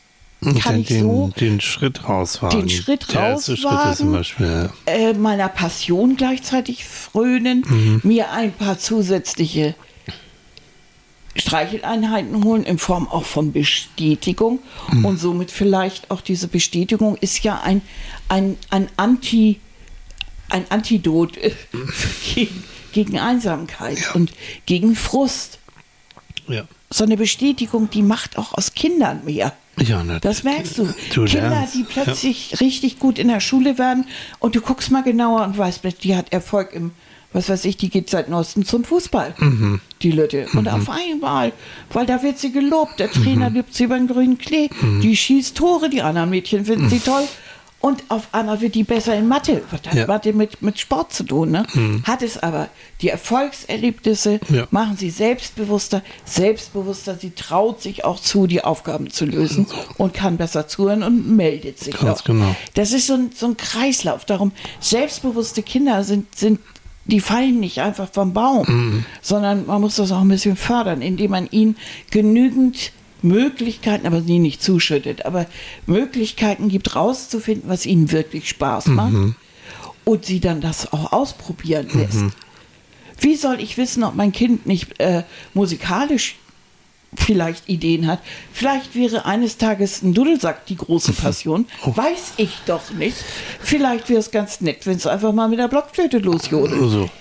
[0.60, 2.60] kann den, ich so den, Schritt rauswagen.
[2.60, 4.12] den Schritt Der erste Schritt zum rauswagen.
[4.12, 4.70] Beispiel.
[4.86, 4.92] ja.
[4.92, 8.00] äh, meiner Passion gleichzeitig frönen, Mhm.
[8.04, 9.74] mir ein paar zusätzliche
[11.36, 14.60] Streicheleinheiten holen in Form auch von Bestätigung
[14.92, 15.04] Mhm.
[15.04, 17.82] und somit vielleicht auch diese Bestätigung ist ja ein,
[18.28, 19.60] ein, ein Anti
[20.50, 21.50] ein Antidot äh,
[22.34, 24.30] gegen, gegen Einsamkeit und
[24.66, 25.58] gegen Frust.
[26.46, 26.64] Ja.
[26.90, 29.52] So eine Bestätigung, die macht auch aus Kindern mehr.
[29.80, 30.84] Ja, na, Das merkst du.
[31.12, 31.74] Du Kinder, lernst.
[31.74, 34.06] die plötzlich richtig gut in der Schule werden
[34.38, 36.92] und du guckst mal genauer und weißt, die hat Erfolg im,
[37.32, 39.80] was weiß ich, die geht seit neuestem zum Fußball, Mhm.
[40.02, 40.46] die Lütte.
[40.54, 41.50] Und auf einmal,
[41.92, 43.56] weil da wird sie gelobt, der Trainer Mhm.
[43.56, 44.68] liebt sie über den grünen Klee,
[45.02, 47.24] die schießt Tore, die anderen Mädchen finden sie toll.
[47.84, 49.60] Und auf einmal wird die besser in Mathe.
[49.70, 50.06] Was hat Ja.
[50.06, 51.50] Mathe mit, mit Sport zu tun?
[51.50, 51.66] Ne?
[52.04, 52.68] Hat es aber.
[53.02, 54.66] Die Erfolgserlebnisse Ja.
[54.70, 57.16] machen sie selbstbewusster, selbstbewusster.
[57.20, 59.66] Sie traut sich auch zu, die Aufgaben zu lösen
[59.98, 62.24] und kann besser zuhören und meldet sich Ganz auch.
[62.24, 62.56] genau.
[62.72, 64.24] Das ist so ein, so ein Kreislauf.
[64.24, 66.60] Darum, selbstbewusste Kinder sind, sind,
[67.04, 69.04] die fallen nicht einfach vom Baum, Mhm.
[69.20, 71.76] sondern man muss das auch ein bisschen fördern, indem man ihnen
[72.10, 72.92] genügend
[73.24, 75.46] Möglichkeiten, aber sie nicht zuschüttet, aber
[75.86, 79.34] Möglichkeiten gibt, rauszufinden, was ihnen wirklich Spaß macht Mhm.
[80.04, 82.24] und sie dann das auch ausprobieren lässt.
[83.20, 85.22] Wie soll ich wissen, ob mein Kind nicht äh,
[85.54, 86.36] musikalisch
[87.16, 88.20] vielleicht Ideen hat?
[88.52, 91.66] Vielleicht wäre eines Tages ein Dudelsack die große Passion.
[91.84, 93.16] Weiß ich doch nicht.
[93.60, 96.90] Vielleicht wäre es ganz nett, wenn es einfach mal mit der Blockflöte losjodelt.
[96.90, 97.08] So.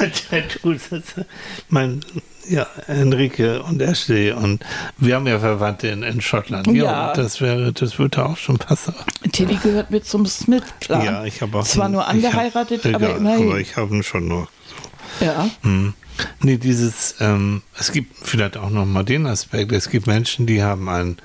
[1.68, 2.00] Mein,
[2.48, 4.64] ja, Enrique und Ashley und
[4.98, 6.66] wir haben ja Verwandte in, in Schottland.
[6.68, 7.12] Ja.
[7.12, 8.94] das wäre, das würde auch schon passen.
[9.32, 11.04] Tilly gehört mit zum Smith-Clan.
[11.04, 11.64] Ja, ich habe auch.
[11.64, 13.48] Zwar einen- nur ich hab- angeheiratet, aber egal, immerhin.
[13.48, 14.48] Aber ich habe ihn schon noch.
[15.20, 15.48] ja.
[15.62, 15.94] Hm.
[16.42, 20.62] Nee, dieses, ähm, es gibt vielleicht auch noch mal den Aspekt, es gibt Menschen, die
[20.62, 21.16] haben ein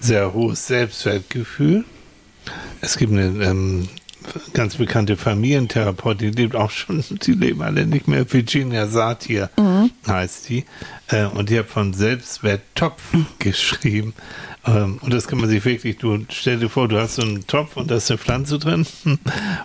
[0.00, 1.84] sehr hohes Selbstwertgefühl.
[2.80, 3.88] Es gibt eine ähm,
[4.52, 9.50] ganz bekannte Familientherapeutin, die lebt auch schon, die leben alle nicht mehr, Virginia Satir
[10.06, 10.64] heißt die.
[11.08, 13.02] Äh, und die hat von Selbstwerttopf
[13.38, 14.14] geschrieben.
[14.66, 17.46] Ähm, und das kann man sich wirklich, du stell dir vor, du hast so einen
[17.46, 18.86] Topf und da ist eine Pflanze drin.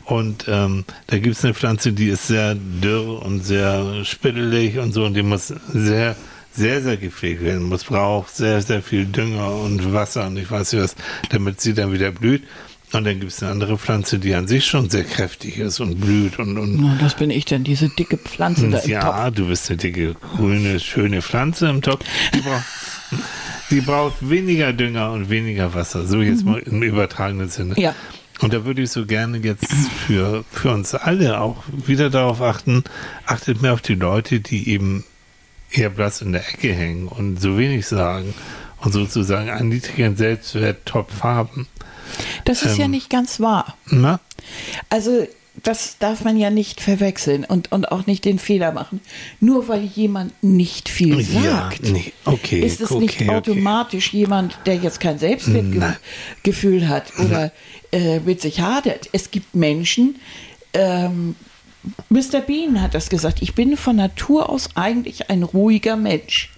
[0.05, 4.93] Und ähm, da gibt es eine Pflanze, die ist sehr dürr und sehr spittelig und
[4.93, 6.15] so und die muss sehr
[6.55, 10.71] sehr, sehr gepflegt werden muss, braucht sehr, sehr viel Dünger und Wasser und ich weiß
[10.71, 10.95] nicht was,
[11.29, 12.43] damit sie dann wieder blüht.
[12.95, 15.99] Und dann gibt es eine andere Pflanze, die an sich schon sehr kräftig ist und
[15.99, 19.35] blüht und, und Na, das bin ich denn, diese dicke Pflanze da im ja, Topf.
[19.35, 22.05] du bist eine dicke, grüne, schöne Pflanze im Topf.
[22.33, 22.63] Die braucht,
[23.71, 27.73] die braucht weniger Dünger und weniger Wasser, so jetzt mal im übertragenen Sinne.
[27.75, 27.81] Mhm.
[27.81, 27.95] Ja.
[28.41, 29.71] Und da würde ich so gerne jetzt
[30.05, 32.83] für, für uns alle auch wieder darauf achten,
[33.25, 35.05] achtet mehr auf die Leute, die eben
[35.71, 38.33] eher blass in der Ecke hängen und so wenig sagen
[38.79, 41.67] und sozusagen einen niedrigen Selbstwerttopf haben.
[42.45, 42.91] Das ist ja Ähm.
[42.91, 43.75] nicht ganz wahr.
[43.89, 44.19] Na?
[44.89, 45.27] Also,
[45.63, 48.99] das darf man ja nicht verwechseln und, und auch nicht den Fehler machen.
[49.39, 53.29] Nur weil jemand nicht viel Ja, sagt, nee, okay, ist es okay, nicht okay.
[53.29, 55.19] automatisch jemand, der jetzt kein Nein.
[55.19, 57.51] Selbstwertgefühl hat oder
[57.91, 59.09] äh, mit sich hadert.
[59.13, 60.17] Es gibt Menschen,
[60.73, 61.35] ähm,
[62.09, 62.41] Mr.
[62.45, 66.51] Bean hat das gesagt, ich bin von Natur aus eigentlich ein ruhiger Mensch.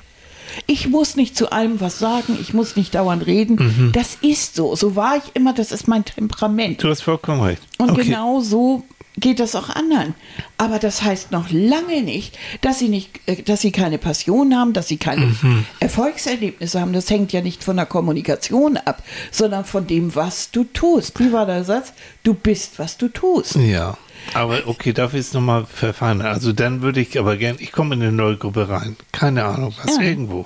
[0.66, 3.56] Ich muss nicht zu allem was sagen, ich muss nicht dauernd reden.
[3.56, 3.92] Mhm.
[3.92, 4.76] Das ist so.
[4.76, 6.82] So war ich immer, das ist mein Temperament.
[6.84, 7.62] Du hast vollkommen recht.
[7.78, 8.04] Und okay.
[8.06, 8.84] genau so
[9.20, 10.14] geht das auch anderen.
[10.60, 14.74] Aber das heißt noch lange nicht, dass sie nicht, äh, dass sie keine Passion haben,
[14.74, 15.66] dass sie keine Mhm.
[15.80, 16.94] Erfolgserlebnisse haben.
[16.94, 19.02] Das hängt ja nicht von der Kommunikation ab,
[19.32, 21.20] sondern von dem, was du tust.
[21.20, 21.94] Wie war der Satz?
[22.24, 23.56] Du bist, was du tust.
[23.56, 23.98] Ja,
[24.34, 26.28] aber okay, darf ich es nochmal verfeinern?
[26.28, 29.74] Also dann würde ich aber gerne, ich komme in eine neue Gruppe rein, keine Ahnung
[29.84, 30.04] was, Ja.
[30.04, 30.46] irgendwo.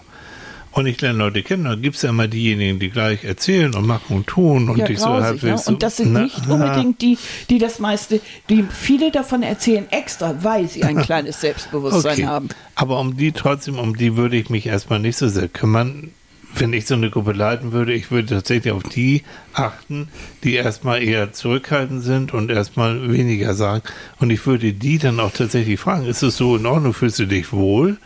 [0.74, 3.86] Und ich lerne Leute kennen, da gibt es ja immer diejenigen, die gleich erzählen und
[3.86, 5.58] machen und tun und Ja, ich so grausig, halbwegs ja.
[5.58, 7.18] so, Und das sind na, nicht unbedingt die,
[7.50, 12.26] die das meiste, die viele davon erzählen extra, weil sie ein kleines Selbstbewusstsein okay.
[12.26, 12.50] haben.
[12.76, 16.12] Aber um die trotzdem, um die würde ich mich erstmal nicht so sehr kümmern.
[16.56, 19.24] Wenn ich so eine Gruppe leiten würde, ich würde tatsächlich auf die
[19.54, 20.10] achten,
[20.44, 23.84] die erstmal eher zurückhaltend sind und erstmal weniger sagen.
[24.20, 27.26] Und ich würde die dann auch tatsächlich fragen, ist es so in Ordnung, fühlst du
[27.26, 27.98] dich wohl?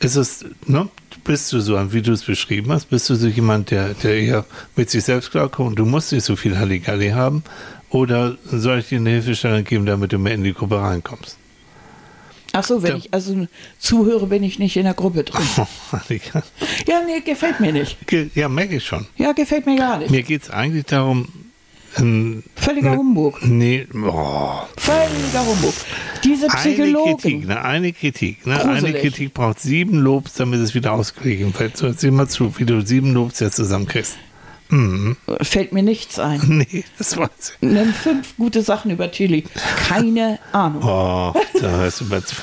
[0.00, 0.88] Ist es, ne?
[1.24, 4.44] Bist du so, wie du es beschrieben hast, bist du so jemand, der, der eher
[4.74, 7.44] mit sich selbst klarkommt du musst nicht so viel Halligalli haben?
[7.90, 11.36] Oder soll ich dir eine Hilfestellung geben, damit du mehr in die Gruppe reinkommst?
[12.52, 13.46] Ach so, wenn ich also
[13.78, 15.42] zuhöre, bin ich nicht in der Gruppe drin.
[15.90, 16.42] Annika.
[16.86, 17.96] Ja, nee, gefällt mir nicht.
[18.34, 19.06] Ja, merke ich schon.
[19.16, 20.10] Ja, gefällt mir gar nicht.
[20.10, 21.28] Mir geht es eigentlich darum,
[21.98, 23.42] ähm, Völliger ne- Humbug.
[23.44, 25.74] Nee, oh, Völliger Humbug.
[26.24, 27.46] Diese eine Kritik, Psychologen.
[27.46, 28.92] ne, eine Kritik, ne, eine.
[28.94, 31.76] Kritik braucht sieben Lobs, damit es wieder ausgeglichen wird.
[31.76, 34.16] So, sieh mal zu, wie du sieben Lobs jetzt zusammenkriegst.
[35.42, 36.40] Fällt mir nichts ein.
[36.72, 37.28] Nee, das weiß
[37.60, 37.68] ich.
[37.68, 39.44] Nenn fünf gute Sachen über Tilly.
[39.88, 40.82] Keine Ahnung.
[40.82, 42.36] Oh, da hörst du mal zu.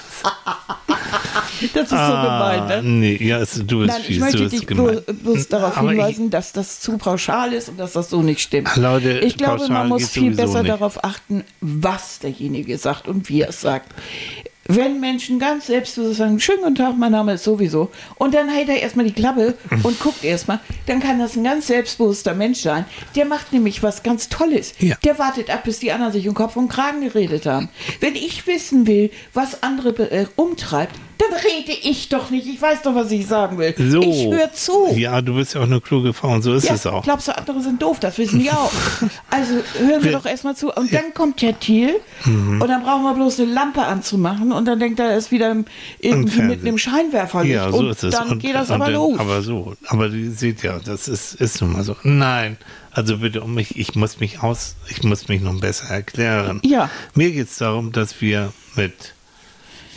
[1.74, 2.76] Das ist so gemein, ne?
[2.78, 5.02] Ah, Nee, ja, es, du bist Nein, ich möchte du bist dich gemein.
[5.06, 8.22] bloß, bloß darauf Aber ich- hinweisen, dass das zu pauschal ist und dass das so
[8.22, 8.74] nicht stimmt.
[8.78, 10.72] Leute, ich glaube, man muss viel besser nicht.
[10.72, 13.92] darauf achten, was derjenige sagt und wie er es sagt.
[14.72, 17.90] Wenn Menschen ganz selbstbewusst sagen, schönen guten Tag, mein Name ist sowieso,
[18.20, 21.66] und dann hält er erstmal die Klappe und guckt erstmal, dann kann das ein ganz
[21.68, 22.86] selbstbewusster Mensch sein.
[23.16, 24.76] Der macht nämlich was ganz Tolles.
[24.78, 24.96] Ja.
[25.04, 27.70] Der wartet ab, bis die anderen sich um Kopf und Kragen geredet haben.
[28.00, 32.48] Wenn ich wissen will, was andere äh, umtreibt, dann rede ich doch nicht.
[32.48, 33.74] Ich weiß doch, was ich sagen will.
[33.78, 34.02] So.
[34.02, 34.88] Ich höre zu.
[34.96, 37.04] Ja, du bist ja auch eine kluge Frau und so ist Ja, es auch.
[37.04, 38.72] glaubst du, andere sind doof, das wissen die auch.
[39.30, 40.72] Also hören wir Wir- doch erstmal zu.
[40.72, 41.96] Und dann kommt der Thiel
[42.26, 42.62] Mhm.
[42.62, 45.56] und dann brauchen wir bloß eine Lampe anzumachen und dann denkt er, er ist wieder
[46.00, 47.56] irgendwie mit einem Scheinwerferlicht.
[47.56, 48.14] Ja, so und ist es.
[48.14, 49.20] dann und, geht das aber dann, los.
[49.20, 51.96] Aber so, aber ihr seht ja, das ist, ist nun mal so.
[52.04, 52.58] Nein,
[52.92, 56.60] also bitte um mich, ich muss mich aus, ich muss mich noch besser erklären.
[56.64, 56.90] Ja.
[57.16, 59.16] Mir geht es darum, dass wir mit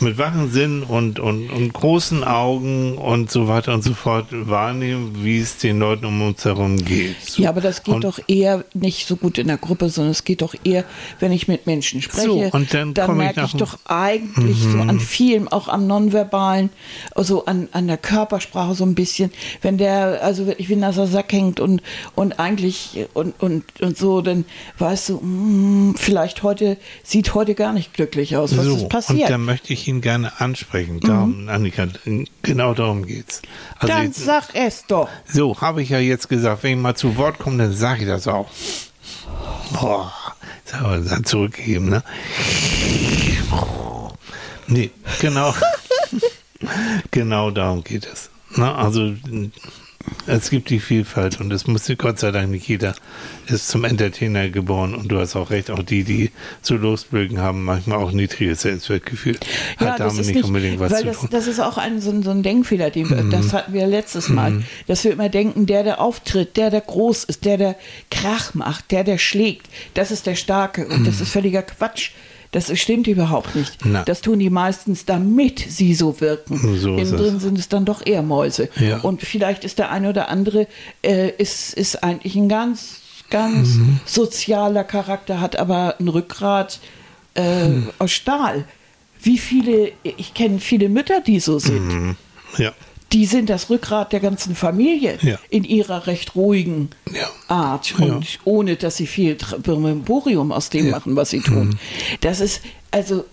[0.03, 5.17] mit wachen Sinn und, und, und großen Augen und so weiter und so fort wahrnehmen,
[5.21, 7.15] wie es den Leuten um uns herum geht.
[7.21, 7.43] So.
[7.43, 10.23] ja, aber das geht und, doch eher nicht so gut in der Gruppe, sondern es
[10.23, 10.83] geht doch eher,
[11.19, 12.27] wenn ich mit Menschen spreche.
[12.27, 16.69] So, und dann ich merke ich dem- doch eigentlich so an vielem, auch am Nonverbalen,
[17.15, 19.31] also an, an der Körpersprache so ein bisschen,
[19.61, 21.81] wenn der also wirklich wie nasser Sack hängt und,
[22.15, 24.45] und eigentlich und, und, und so, dann
[24.79, 28.57] weißt du, mm, vielleicht heute, sieht heute gar nicht glücklich aus.
[28.57, 29.23] Was so, ist passiert?
[29.23, 30.99] und da möchte ich ihn gerne ansprechen.
[30.99, 31.87] Darum, Annika,
[32.41, 33.41] genau darum geht's.
[33.79, 35.09] Also dann jetzt- sag es doch.
[35.25, 38.07] So, habe ich ja jetzt gesagt, wenn ich mal zu Wort komme, dann sage ich
[38.07, 38.49] das auch.
[39.73, 40.11] Boah,
[40.65, 42.03] das haben wir dann zurückgegeben, ne?
[44.67, 45.53] Nee, genau.
[47.11, 48.29] genau darum geht es.
[48.55, 48.73] Ne?
[48.73, 49.13] Also,
[50.25, 52.95] es gibt die Vielfalt und es musste Gott sei Dank nicht jeder
[53.47, 56.31] ist zum Entertainer geboren und du hast auch recht, auch die, die
[56.61, 59.37] so losblöken haben, manchmal auch niedriges Selbstwertgefühl.
[59.77, 61.27] Hat damit nicht, unbedingt was zu das, tun.
[61.29, 61.33] Mhm.
[61.33, 64.29] das ist auch ein, so, ein, so ein Denkfehler, den wir, das hatten wir letztes
[64.29, 67.75] Mal, dass wir immer denken, der, der auftritt, der, der groß ist, der, der
[68.09, 71.05] Krach macht, der, der schlägt, das ist der Starke und Mhm.
[71.05, 72.11] das ist völliger Quatsch.
[72.53, 73.79] Das stimmt überhaupt nicht.
[73.83, 74.03] Na.
[74.03, 76.77] Das tun die meistens, damit sie so wirken.
[76.77, 78.69] So Innen drin sind es dann doch eher Mäuse.
[78.79, 78.99] Ja.
[78.99, 80.67] Und vielleicht ist der eine oder andere,
[81.03, 83.99] äh, ist, ist eigentlich ein ganz, ganz Mhm.
[84.05, 86.79] sozialer Charakter, hat aber ein Rückgrat
[87.35, 87.89] äh, Mhm.
[87.97, 88.65] aus Stahl.
[89.21, 91.87] Wie viele, ich kenne viele Mütter, die so sind.
[91.87, 92.15] Mhm.
[92.59, 92.71] Ja,
[93.13, 95.37] Die sind das Rückgrat der ganzen Familie Ja.
[95.49, 97.29] in ihrer recht ruhigen Ja.
[97.47, 101.77] Art und ohne, dass sie viel Brimborium aus dem machen, was sie tun.
[102.21, 102.61] Das ist
[102.91, 103.25] also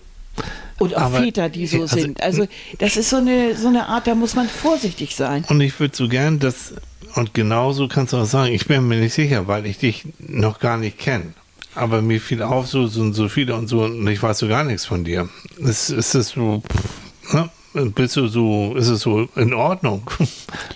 [0.79, 2.21] und auch Aber, Väter, die so also, sind.
[2.21, 2.47] Also
[2.79, 5.45] das ist so eine so eine Art, da muss man vorsichtig sein.
[5.49, 6.73] Und ich würde so gern, dass,
[7.15, 10.59] und genauso kannst du auch sagen, ich bin mir nicht sicher, weil ich dich noch
[10.59, 11.33] gar nicht kenne.
[11.75, 14.63] Aber mir fiel auf, so sind so viele und so, und ich weiß so gar
[14.63, 15.29] nichts von dir.
[15.57, 17.49] Ist, ist es so, pff, ne?
[17.73, 20.03] Bist du so, ist es so in Ordnung?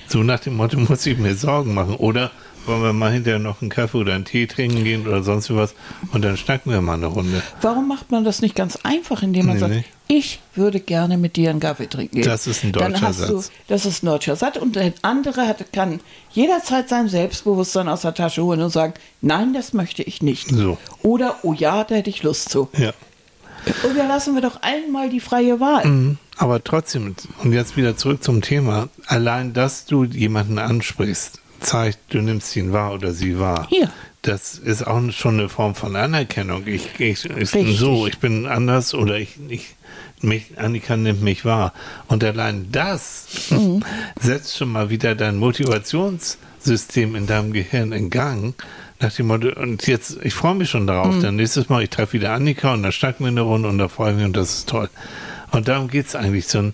[0.07, 1.95] So nach dem Motto, muss ich mir Sorgen machen?
[1.95, 2.31] Oder
[2.67, 5.73] wollen wir mal hinterher noch einen Kaffee oder einen Tee trinken gehen oder sonst was
[6.13, 7.41] und dann schnacken wir mal eine Runde.
[7.61, 9.83] Warum macht man das nicht ganz einfach, indem man Nee, sagt, nee.
[10.07, 12.23] ich würde gerne mit dir einen Kaffee trinken gehen.
[12.25, 13.51] Das ist ein Dann deutscher hast Du, Satz.
[13.67, 14.57] das ist ein deutscher Satz.
[14.57, 15.99] Und der andere hat, kann
[16.31, 20.49] jederzeit sein Selbstbewusstsein aus der Tasche holen und sagen, nein, das möchte ich nicht.
[20.49, 20.77] So.
[21.01, 22.69] Oder, oh ja, da hätte ich Lust zu.
[22.77, 22.93] Ja.
[23.83, 25.85] Und da lassen wir doch allen mal die freie Wahl.
[25.85, 26.17] Mhm.
[26.37, 32.19] Aber trotzdem, und jetzt wieder zurück zum Thema, allein, dass du jemanden ansprichst, zeigt, du
[32.21, 33.67] nimmst ihn wahr oder sie wahr.
[33.71, 33.89] Ja.
[34.21, 36.63] Das ist auch schon eine Form von Anerkennung.
[36.65, 37.77] Ich, ich, ich Richtig.
[37.77, 39.75] so, ich bin anders oder ich, ich
[40.21, 41.73] mich, Annika nimmt mich wahr.
[42.07, 43.83] Und allein das Mhm.
[44.19, 48.55] setzt schon mal wieder dein Motivationssystem in deinem Gehirn in Gang.
[48.99, 52.13] Nach dem Motto, und jetzt, ich freue mich schon darauf, dann nächstes Mal, ich treffe
[52.13, 54.53] wieder Annika und dann schnacken wir eine Runde und da freue ich mich und das
[54.59, 54.89] ist toll.
[55.55, 56.47] Und darum geht es eigentlich.
[56.47, 56.73] So ein,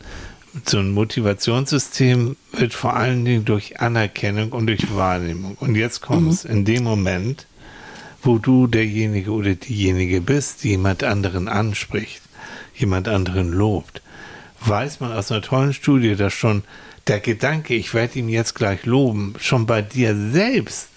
[0.66, 5.56] so ein Motivationssystem wird vor allen Dingen durch Anerkennung und durch Wahrnehmung.
[5.60, 7.46] Und jetzt kommt es in dem Moment,
[8.24, 12.24] wo du derjenige oder diejenige bist, die jemand anderen anspricht,
[12.76, 14.02] jemand anderen lobt,
[14.66, 16.64] weiß man aus einer tollen Studie, dass schon
[17.06, 20.91] der Gedanke, ich werde ihn jetzt gleich loben, schon bei dir selbst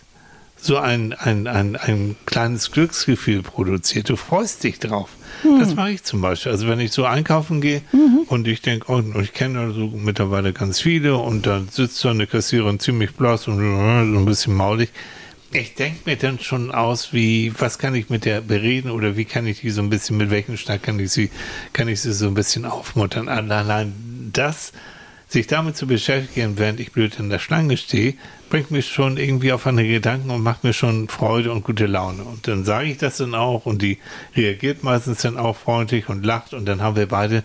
[0.65, 4.09] so ein, ein, ein, ein kleines Glücksgefühl produziert.
[4.09, 5.11] Du freust dich drauf.
[5.43, 5.61] Mhm.
[5.61, 6.53] Das mache ich zum Beispiel.
[6.53, 8.21] Also wenn ich so einkaufen gehe mhm.
[8.29, 12.27] und ich denke, oh, ich kenne so mittlerweile ganz viele und da sitzt so eine
[12.27, 14.91] Kassiererin ziemlich blass und so ein bisschen maulig.
[15.53, 19.27] Ich denke mir dann schon aus, wie, was kann ich mit der bereden oder wie
[19.27, 21.31] kann ich die so ein bisschen, mit welchem Schnack kann ich sie,
[21.75, 23.29] kann ich sie so ein bisschen aufmuttern.
[23.29, 23.93] Allein
[24.33, 24.73] das,
[25.29, 28.15] sich damit zu beschäftigen, während ich blöd in der Schlange stehe,
[28.55, 32.23] bringt mich schon irgendwie auf eine Gedanken und macht mir schon Freude und gute Laune.
[32.23, 33.99] Und dann sage ich das dann auch und die
[34.37, 37.43] reagiert meistens dann auch freundlich und lacht und dann haben wir beide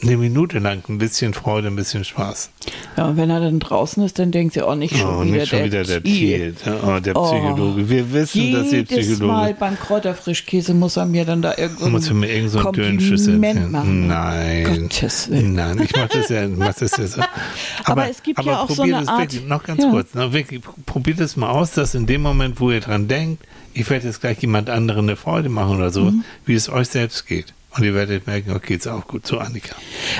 [0.00, 2.50] eine Minute lang ein bisschen Freude, ein bisschen Spaß.
[2.96, 5.38] Ja, und wenn er dann draußen ist, dann denkt sie auch nicht schon oh, wieder
[5.38, 6.54] nicht schon der wieder der Thiel.
[6.86, 7.24] Oh, der oh.
[7.24, 7.88] Psychologe.
[7.88, 9.02] Wir wissen, dass ihr Psychologe...
[9.02, 12.58] Jedes Mal beim Kräuterfrischkäse muss er mir dann da irgendwo muss er mir irgend so
[12.58, 14.06] ein Kompliment machen.
[14.06, 14.88] Nein.
[14.88, 15.54] Gottes Willen.
[15.54, 17.20] Nein, ich mache das ja, mach das ja so.
[17.84, 19.20] Aber, aber es gibt aber ja auch so eine Art...
[19.20, 19.90] Wirklich, noch ganz ja.
[19.90, 23.44] kurz, na, wirklich, probiert es mal aus, dass in dem Moment, wo ihr dran denkt,
[23.74, 26.24] ich werde jetzt gleich jemand anderen eine Freude machen oder so, mhm.
[26.44, 27.54] wie es euch selbst geht.
[27.74, 29.26] Und ihr werdet merken, okay, ist auch gut.
[29.26, 29.74] So, Annika.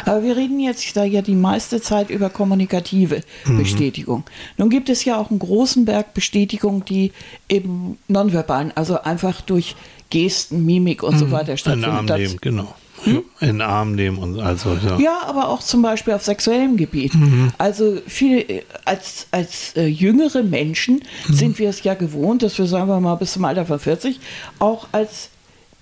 [0.07, 3.59] Aber wir reden jetzt da ja die meiste Zeit über kommunikative mhm.
[3.59, 4.25] Bestätigung.
[4.57, 7.13] Nun gibt es ja auch einen großen Berg Bestätigung, die
[7.51, 9.77] eben nonverbalen, also einfach durch
[10.09, 11.19] Gesten, Mimik und mhm.
[11.19, 12.19] so weiter stattfindet.
[12.19, 12.75] Nehmen, genau.
[13.05, 13.23] Hm?
[13.41, 14.99] In den Arm nehmen und also ja.
[14.99, 17.15] ja, aber auch zum Beispiel auf sexuellem Gebiet.
[17.15, 17.53] Mhm.
[17.59, 21.35] Also viele äh, als als äh, jüngere Menschen mhm.
[21.35, 24.21] sind wir es ja gewohnt, dass wir sagen wir mal bis zum Alter von 40
[24.59, 25.31] auch als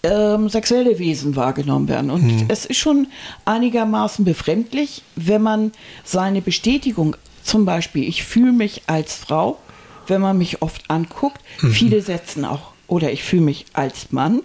[0.02, 2.10] ähm, sexuelle Wesen wahrgenommen werden.
[2.10, 2.44] Und mhm.
[2.48, 3.08] es ist schon
[3.44, 5.72] einigermaßen befremdlich, wenn man
[6.04, 9.58] seine Bestätigung, zum Beispiel, ich fühle mich als Frau,
[10.06, 11.72] wenn man mich oft anguckt, mhm.
[11.72, 14.42] viele setzen auch, oder ich fühle mich als Mann,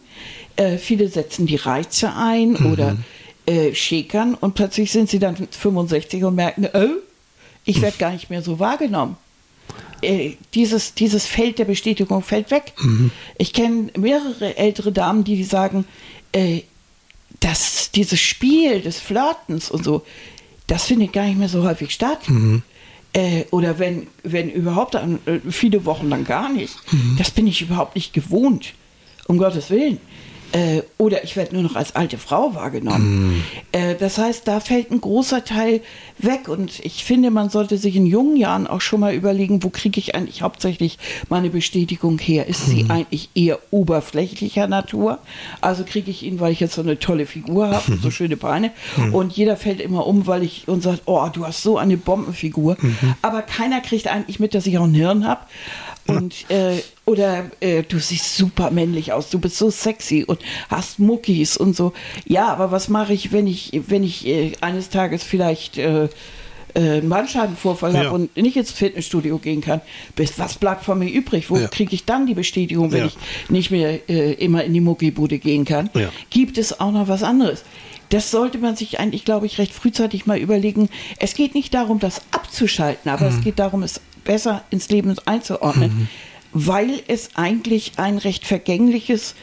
[0.55, 2.71] äh, viele setzen die Reize ein mhm.
[2.71, 2.97] oder
[3.45, 7.01] äh, schäkern und plötzlich sind sie dann 65 und merken, oh,
[7.65, 9.17] ich werde gar nicht mehr so wahrgenommen.
[10.01, 12.73] Äh, dieses, dieses Feld der Bestätigung fällt weg.
[12.79, 13.11] Mhm.
[13.37, 15.85] Ich kenne mehrere ältere Damen, die, sagen,
[16.31, 16.61] äh,
[17.39, 20.05] dass dieses Spiel des Flirtens und so,
[20.67, 22.29] das findet gar nicht mehr so häufig statt.
[22.29, 22.63] Mhm.
[23.13, 26.75] Äh, oder wenn, wenn überhaupt an, äh, viele Wochen lang gar nicht.
[26.91, 27.15] Mhm.
[27.17, 28.73] Das bin ich überhaupt nicht gewohnt.
[29.27, 29.99] Um Gottes Willen.
[30.51, 33.37] Äh, oder ich werde nur noch als alte Frau wahrgenommen.
[33.37, 33.43] Mm.
[33.71, 35.81] Äh, das heißt, da fällt ein großer Teil
[36.17, 36.47] weg.
[36.47, 39.99] Und ich finde, man sollte sich in jungen Jahren auch schon mal überlegen, wo kriege
[39.99, 40.97] ich eigentlich hauptsächlich
[41.29, 42.47] meine Bestätigung her?
[42.47, 42.71] Ist mm.
[42.71, 45.19] sie eigentlich eher oberflächlicher Natur?
[45.61, 48.71] Also kriege ich ihn, weil ich jetzt so eine tolle Figur habe, so schöne Beine.
[48.97, 49.13] Mm.
[49.13, 52.75] Und jeder fällt immer um, weil ich und sagt, oh, du hast so eine Bombenfigur.
[52.75, 53.15] -hmm.
[53.21, 55.41] Aber keiner kriegt eigentlich mit, dass ich auch ein Hirn habe.
[56.07, 60.39] Und äh, oder äh, du siehst super männlich aus, du bist so sexy und
[60.69, 61.93] hast Muckis und so.
[62.25, 66.09] Ja, aber was mache ich, wenn ich, wenn ich äh, eines Tages vielleicht äh, äh
[66.75, 67.99] einen Bandscheibenvorfall ja.
[68.01, 69.81] habe und nicht ins Fitnessstudio gehen kann?
[70.37, 71.49] Was bleibt von mir übrig?
[71.49, 71.67] Wo ja.
[71.67, 73.05] kriege ich dann die Bestätigung, wenn ja.
[73.07, 73.17] ich
[73.49, 75.89] nicht mehr äh, immer in die Muckibude gehen kann?
[76.29, 77.63] Gibt es auch noch was anderes?
[78.09, 80.89] Das sollte man sich eigentlich, glaube ich, recht frühzeitig mal überlegen.
[81.19, 83.37] Es geht nicht darum, das abzuschalten, aber mhm.
[83.37, 86.07] es geht darum, es besser ins Leben einzuordnen, mhm.
[86.53, 89.35] weil es eigentlich ein recht vergängliches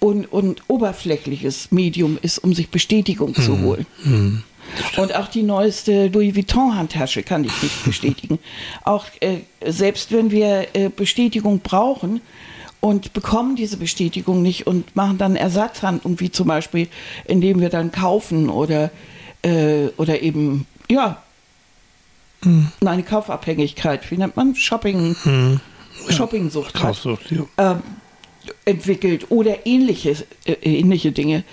[0.00, 3.42] und, und oberflächliches Medium ist, um sich Bestätigung mhm.
[3.42, 3.86] zu holen.
[4.04, 4.42] Mhm.
[4.96, 8.38] Und auch die neueste Louis Vuitton-Handtasche kann ich nicht bestätigen.
[8.84, 12.20] Auch äh, selbst wenn wir äh, Bestätigung brauchen
[12.82, 16.88] und bekommen diese Bestätigung nicht und machen dann Ersatzhandlungen, wie zum Beispiel,
[17.26, 18.90] indem wir dann kaufen oder,
[19.42, 21.22] äh, oder eben, ja,
[22.42, 22.72] mhm.
[22.84, 25.60] eine Kaufabhängigkeit, wie nennt man Shopping, mhm.
[26.08, 26.12] ja.
[26.12, 27.46] Shoppingsucht Kaufsucht, ja.
[27.56, 27.82] ähm,
[28.64, 31.44] entwickelt oder ähnliche, äh, ähnliche Dinge,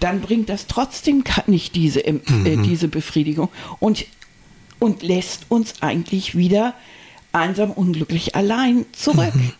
[0.00, 2.62] dann bringt das trotzdem nicht diese, äh, mhm.
[2.62, 4.06] diese Befriedigung und,
[4.78, 6.72] und lässt uns eigentlich wieder
[7.32, 9.34] einsam, unglücklich allein zurück.
[9.34, 9.52] Mhm.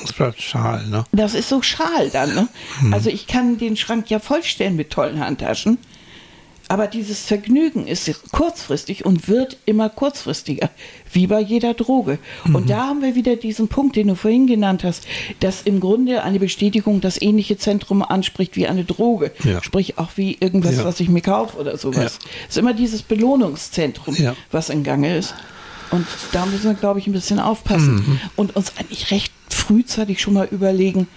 [0.00, 1.04] Das bleibt schal, ne?
[1.12, 2.48] Das ist so schal dann, ne?
[2.80, 2.94] Mhm.
[2.94, 5.78] Also ich kann den Schrank ja vollstellen mit tollen Handtaschen.
[6.70, 10.70] Aber dieses Vergnügen ist kurzfristig und wird immer kurzfristiger,
[11.12, 12.20] wie bei jeder Droge.
[12.44, 12.54] Mhm.
[12.54, 15.04] Und da haben wir wieder diesen Punkt, den du vorhin genannt hast,
[15.40, 19.32] dass im Grunde eine Bestätigung das ähnliche Zentrum anspricht wie eine Droge.
[19.42, 19.60] Ja.
[19.64, 20.84] Sprich auch wie irgendwas, ja.
[20.84, 22.20] was ich mir kaufe oder sowas.
[22.22, 22.30] Ja.
[22.44, 24.16] Es ist immer dieses Belohnungszentrum,
[24.52, 25.34] was in Gange ist.
[25.90, 28.20] Und da müssen wir, glaube ich, ein bisschen aufpassen mhm.
[28.36, 31.08] und uns eigentlich recht frühzeitig schon mal überlegen,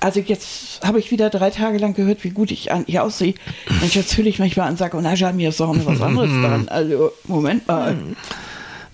[0.00, 3.34] also jetzt habe ich wieder drei Tage lang gehört, wie gut ich an ihr aussehe.
[3.80, 5.86] Und jetzt fühle ich mich mal an und sage, oh, na, mir ist auch noch
[5.86, 6.68] was anderes dran.
[6.68, 7.96] Also, Moment mal.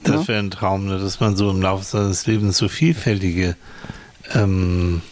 [0.05, 3.57] Das wäre ein Traum, ne, dass man so im Laufe seines Lebens so vielfältige
[4.35, 5.03] ähm,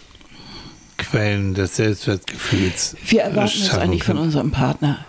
[0.98, 4.16] Quellen des Selbstwertgefühls Wir erwarten das eigentlich kann.
[4.16, 5.04] von unserem Partner.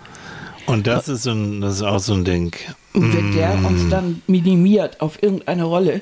[0.65, 2.53] Und das ist, so ein, das ist auch so ein Ding.
[2.93, 3.89] Und wenn der uns mm.
[3.89, 6.01] dann minimiert auf irgendeine Rolle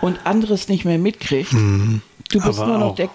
[0.00, 2.00] und anderes nicht mehr mitkriegt, mm
[2.30, 3.08] Du bist, Aber nur noch auch- der,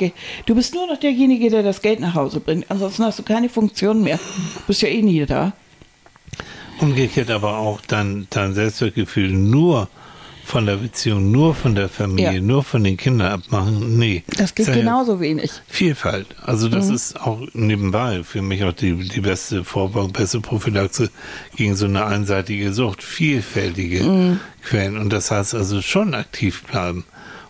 [0.45, 2.69] du bist nur noch derjenige, der das Geld nach Hause bringt.
[2.69, 4.17] Ansonsten hast du keine Funktion mehr.
[4.17, 5.51] Du bist ja eh nie da.
[6.79, 9.89] Umgekehrt aber auch dein, dein Selbstwertgefühl nur
[10.49, 12.41] von der Beziehung, nur von der Familie, Ja.
[12.41, 13.97] nur von den Kindern abmachen.
[13.99, 14.23] Nee.
[14.35, 15.51] Das geht genauso wenig.
[15.67, 16.25] Vielfalt.
[16.43, 16.95] Also das Mhm.
[16.95, 21.11] ist auch nebenbei für mich auch die, die beste Vorbeugung, beste Prophylaxe
[21.55, 23.03] gegen so eine einseitige Sucht.
[23.03, 24.39] Vielfältige Mhm.
[24.63, 24.97] Quellen.
[24.97, 27.05] Und das heißt also schon aktiv bleiben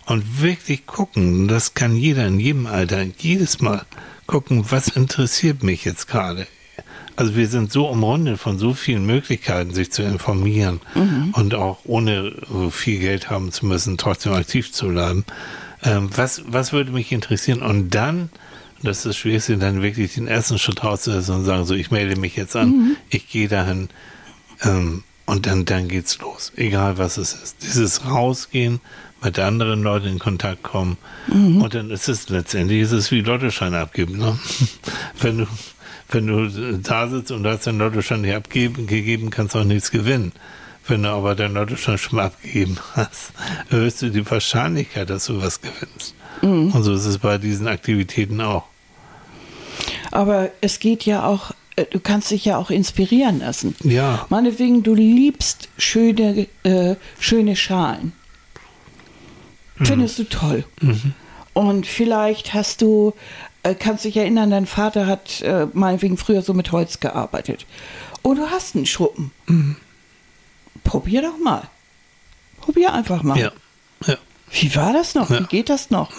[0.06, 1.40] und wirklich gucken.
[1.42, 3.82] Und Das kann jeder in jedem Alter, jedes Mal
[4.26, 6.46] gucken, was interessiert mich jetzt gerade.
[7.16, 10.80] Also wir sind so umrundet von so vielen Möglichkeiten, sich zu informieren
[11.32, 15.24] und auch ohne äh, viel Geld haben zu müssen, trotzdem aktiv zu bleiben.
[15.82, 17.62] Ähm, was, was würde mich interessieren?
[17.62, 18.30] Und dann,
[18.82, 22.16] das ist das Schwierigste, dann wirklich den ersten Schritt rauszusetzen und sagen, so, ich melde
[22.16, 23.88] mich jetzt an, ich gehe dahin
[24.62, 27.56] ähm, und dann, dann geht's los, egal was es ist.
[27.62, 28.80] Dieses Rausgehen,
[29.22, 30.96] mit anderen Leuten in Kontakt kommen
[31.60, 34.16] und dann ist es letztendlich ist es wie Lottoschein abgeben.
[34.18, 34.38] Ne?
[35.20, 35.46] Wenn du
[36.10, 39.64] wenn du da sitzt und du hast deinen Lottoschein nicht abgegeben, gegeben, kannst du auch
[39.64, 40.32] nichts gewinnen.
[40.86, 43.32] Wenn du aber deinen Lottoschein schon mal abgegeben hast,
[43.70, 46.14] erhöhst du die Wahrscheinlichkeit, dass du was gewinnst.
[46.42, 48.64] Und so ist es bei diesen Aktivitäten auch.
[50.10, 53.76] Aber es geht ja auch, äh, du kannst dich ja auch inspirieren lassen.
[53.84, 54.26] Ja.
[54.30, 58.12] Meinetwegen, du liebst schöne, äh, schöne Schalen.
[59.82, 60.64] Findest du toll.
[61.54, 63.14] Und vielleicht hast du,
[63.62, 67.66] äh, kannst dich erinnern, dein Vater hat äh, meinetwegen früher so mit Holz gearbeitet.
[68.22, 69.32] Und du hast einen Schuppen.
[70.84, 71.62] Probier doch mal.
[72.60, 73.38] Probier einfach mal.
[73.38, 73.52] Ja.
[74.06, 74.16] Ja.
[74.50, 75.30] Wie war das noch?
[75.30, 75.40] Ja.
[75.40, 76.10] Wie geht das noch?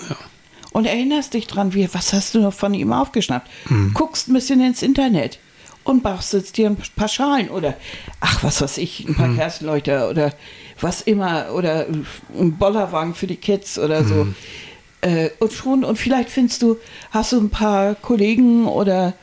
[0.72, 3.50] Und erinnerst dich dran, wie, was hast du noch von ihm aufgeschnappt?
[3.68, 3.94] Hm.
[3.94, 5.40] Guckst ein bisschen ins Internet
[5.84, 7.76] und bastelst dir ein paar Schalen oder,
[8.20, 9.38] ach, was weiß ich, ein paar Hm.
[9.38, 10.34] Kerzenleuchter oder
[10.80, 14.16] was immer oder ein Bollerwagen für die Kids oder so.
[14.22, 14.36] Hm.
[15.02, 16.78] Äh, und schon, und vielleicht findest du,
[17.12, 19.14] hast du ein paar Kollegen oder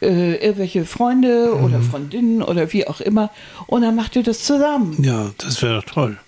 [0.00, 1.82] äh, irgendwelche Freunde oder Hm.
[1.90, 3.30] Freundinnen oder wie auch immer
[3.66, 4.96] und dann macht ihr das zusammen.
[5.02, 6.18] Ja, das wäre doch toll.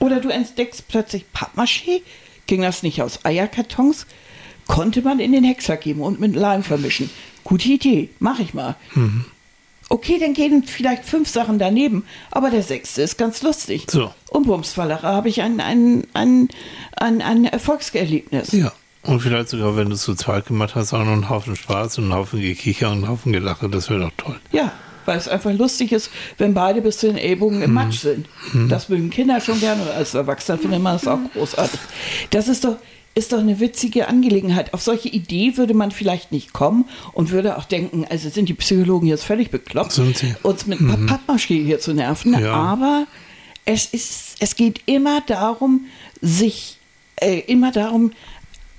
[0.00, 2.02] Oder du entdeckst plötzlich Pappmaché.
[2.46, 4.06] Ging das nicht aus Eierkartons?
[4.66, 7.08] Konnte man in den Hexer geben und mit Leim vermischen.
[7.44, 8.76] Gute Idee, mach ich mal.
[9.88, 13.86] Okay, dann gehen vielleicht fünf Sachen daneben, aber der sechste ist ganz lustig.
[13.90, 14.12] So.
[14.30, 16.48] Und Bumsfallere habe ich ein, ein, ein,
[16.96, 18.52] ein, ein Erfolgserlebnis.
[18.52, 18.72] Ja.
[19.02, 21.98] Und vielleicht sogar, wenn du es zu zweit gemacht hast, auch noch einen Haufen Spaß
[21.98, 23.68] und einen Haufen Gekicher und einen Haufen Gelache.
[23.68, 24.40] Das wäre doch toll.
[24.50, 24.72] Ja,
[25.04, 28.26] weil es einfach lustig ist, wenn beide bis zu den Ellbogen im Matsch sind.
[28.70, 31.80] Das mögen Kinder schon gerne und als Erwachsener findet man das auch großartig.
[32.30, 32.76] Das ist doch,
[33.14, 34.74] ist doch eine witzige Angelegenheit.
[34.74, 38.54] Auf solche Idee würde man vielleicht nicht kommen und würde auch denken, also sind die
[38.54, 39.92] Psychologen jetzt völlig bekloppt,
[40.42, 41.06] uns mit mhm.
[41.06, 42.38] Pappmaché hier zu nerven.
[42.38, 42.52] Ja.
[42.52, 43.06] Aber
[43.64, 45.86] es, ist, es geht immer darum,
[46.20, 46.78] sich
[47.16, 48.12] äh, immer darum,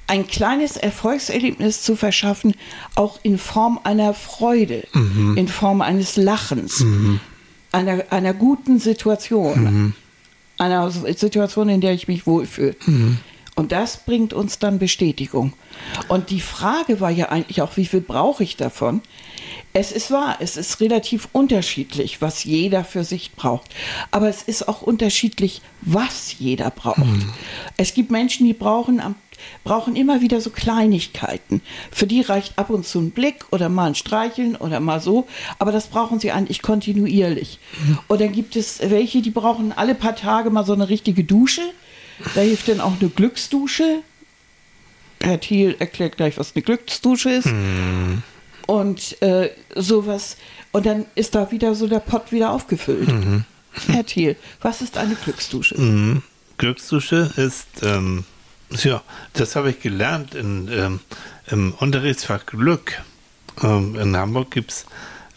[0.08, 2.54] ein kleines Erfolgserlebnis zu verschaffen,
[2.94, 4.84] auch in Form einer Freude,
[5.36, 6.86] in Form eines Lachens,
[7.72, 9.96] einer, einer guten Situation,
[10.60, 12.76] einer Situation, in der ich mich wohlfühle.
[13.56, 15.54] Und das bringt uns dann Bestätigung.
[16.10, 19.02] Und die Frage war ja eigentlich auch, wie viel brauche ich davon?
[19.72, 23.74] Es ist wahr, es ist relativ unterschiedlich, was jeder für sich braucht.
[24.12, 27.00] Aber es ist auch unterschiedlich, was jeder braucht.
[27.78, 29.02] Es gibt Menschen, die brauchen,
[29.64, 31.62] brauchen immer wieder so Kleinigkeiten.
[31.92, 35.28] Für die reicht ab und zu ein Blick oder mal ein Streicheln oder mal so.
[35.60, 37.60] Aber das brauchen sie eigentlich kontinuierlich.
[38.08, 41.62] Und dann gibt es welche, die brauchen alle paar Tage mal so eine richtige Dusche.
[42.34, 44.02] Da hilft dann auch eine Glücksdusche.
[45.22, 47.50] Herr Thiel erklärt gleich, was eine Glücksdusche ist.
[48.68, 50.38] Und äh, sowas.
[50.72, 53.10] Und dann ist da wieder so der Pott wieder aufgefüllt.
[53.88, 55.80] Herr Thiel, was ist eine Glücksdusche?
[55.80, 56.22] Mhm.
[56.58, 58.24] Glücksdusche ist, ähm,
[58.72, 59.04] ja,
[59.34, 61.00] das habe ich gelernt in, ähm,
[61.48, 63.02] im Unterrichtsfach Glück.
[63.62, 64.86] Ähm, in Hamburg gibt es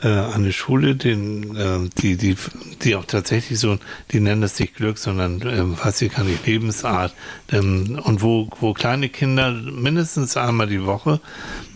[0.02, 2.36] äh, eine Schule, den, ähm, die, die,
[2.82, 3.78] die auch tatsächlich so,
[4.12, 7.14] die nennen das nicht Glück, sondern ähm, weiß ich gar nicht, Lebensart.
[7.50, 11.20] Ähm, und wo, wo kleine Kinder mindestens einmal die Woche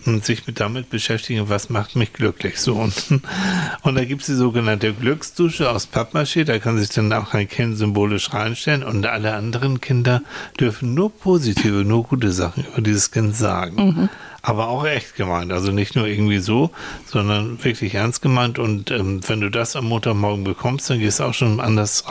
[0.06, 2.60] und sich mit damit beschäftigen, was macht mich glücklich.
[2.60, 2.94] So und,
[3.82, 7.48] und da gibt es die sogenannte Glücksdusche aus Pappmaché, da kann sich dann auch ein
[7.48, 10.22] Kind symbolisch reinstellen und alle anderen Kinder
[10.58, 14.08] dürfen nur positive, nur gute Sachen über dieses Kind sagen.
[14.44, 16.72] Aber auch echt gemeint, also nicht nur irgendwie so,
[17.06, 18.58] sondern wirklich ernst gemeint.
[18.58, 22.04] Und ähm, wenn du das am Montagmorgen bekommst, dann gehst du auch schon anders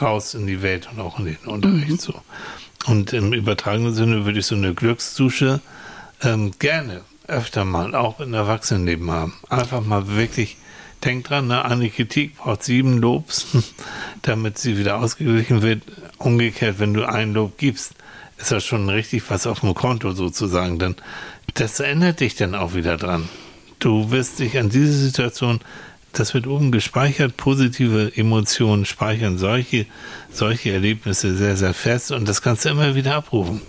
[0.00, 2.14] raus, in die Welt und auch in den Unterricht so.
[2.86, 5.60] Und im übertragenen Sinne würde ich so eine Glücksdusche
[6.22, 9.34] ähm, gerne öfter mal auch in Erwachsenenleben haben.
[9.48, 10.56] Einfach mal wirklich,
[11.04, 13.46] denk dran, ne, eine Kritik braucht sieben Lobs,
[14.22, 15.82] damit sie wieder ausgeglichen wird.
[16.18, 17.94] Umgekehrt, wenn du ein Lob gibst,
[18.38, 20.78] ist das schon richtig was auf dem Konto sozusagen.
[20.78, 20.94] Denn
[21.56, 23.28] das erinnert dich dann auch wieder dran.
[23.78, 25.60] Du wirst dich an diese Situation,
[26.12, 29.86] das wird oben gespeichert, positive Emotionen speichern solche,
[30.32, 33.60] solche Erlebnisse sehr, sehr fest und das kannst du immer wieder abrufen.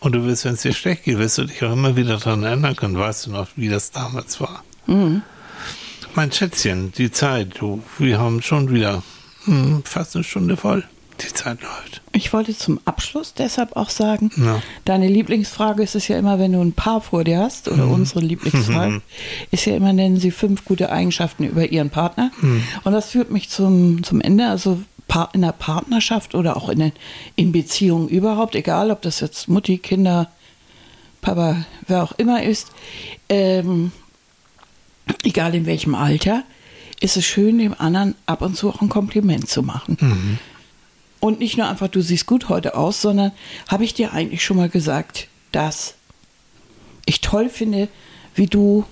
[0.00, 2.44] Und du wirst, wenn es dir schlecht geht, wirst du dich auch immer wieder daran
[2.44, 2.96] erinnern können.
[2.96, 4.62] Weißt du noch, wie das damals war?
[4.86, 5.22] Mhm.
[6.14, 9.02] Mein Schätzchen, die Zeit, du, wir haben schon wieder
[9.44, 10.84] hm, fast eine Stunde voll.
[11.20, 12.00] Die Zeit läuft.
[12.12, 14.62] Ich wollte zum Abschluss deshalb auch sagen, ja.
[14.84, 17.92] deine Lieblingsfrage ist es ja immer, wenn du ein Paar vor dir hast, oder mhm.
[17.92, 19.02] unsere Lieblingsfrage, mhm.
[19.50, 22.30] ist ja immer, nennen sie fünf gute Eigenschaften über ihren Partner.
[22.40, 22.62] Mhm.
[22.84, 24.46] Und das führt mich zum, zum Ende.
[24.46, 24.80] Also
[25.32, 26.92] in der Partnerschaft oder auch in,
[27.34, 30.30] in Beziehungen überhaupt, egal ob das jetzt Mutti, Kinder,
[31.20, 32.68] Papa, wer auch immer ist,
[33.28, 33.90] ähm,
[35.24, 36.44] egal in welchem Alter,
[37.00, 39.96] ist es schön, dem anderen ab und zu auch ein Kompliment zu machen.
[40.00, 40.38] Mhm.
[41.20, 43.32] Und nicht nur einfach, du siehst gut heute aus, sondern
[43.66, 45.94] habe ich dir eigentlich schon mal gesagt, dass
[47.06, 47.88] ich toll finde,
[48.34, 48.84] wie du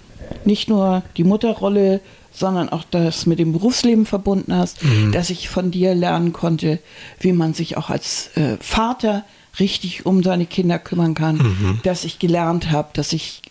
[0.45, 2.01] nicht nur die Mutterrolle,
[2.33, 5.13] sondern auch das mit dem Berufsleben verbunden hast, mhm.
[5.13, 6.81] dass ich von dir lernen konnte,
[7.21, 9.25] wie man sich auch als äh, Vater
[9.59, 11.81] richtig um seine Kinder kümmern kann, mhm.
[11.83, 13.43] dass ich gelernt habe, dass ich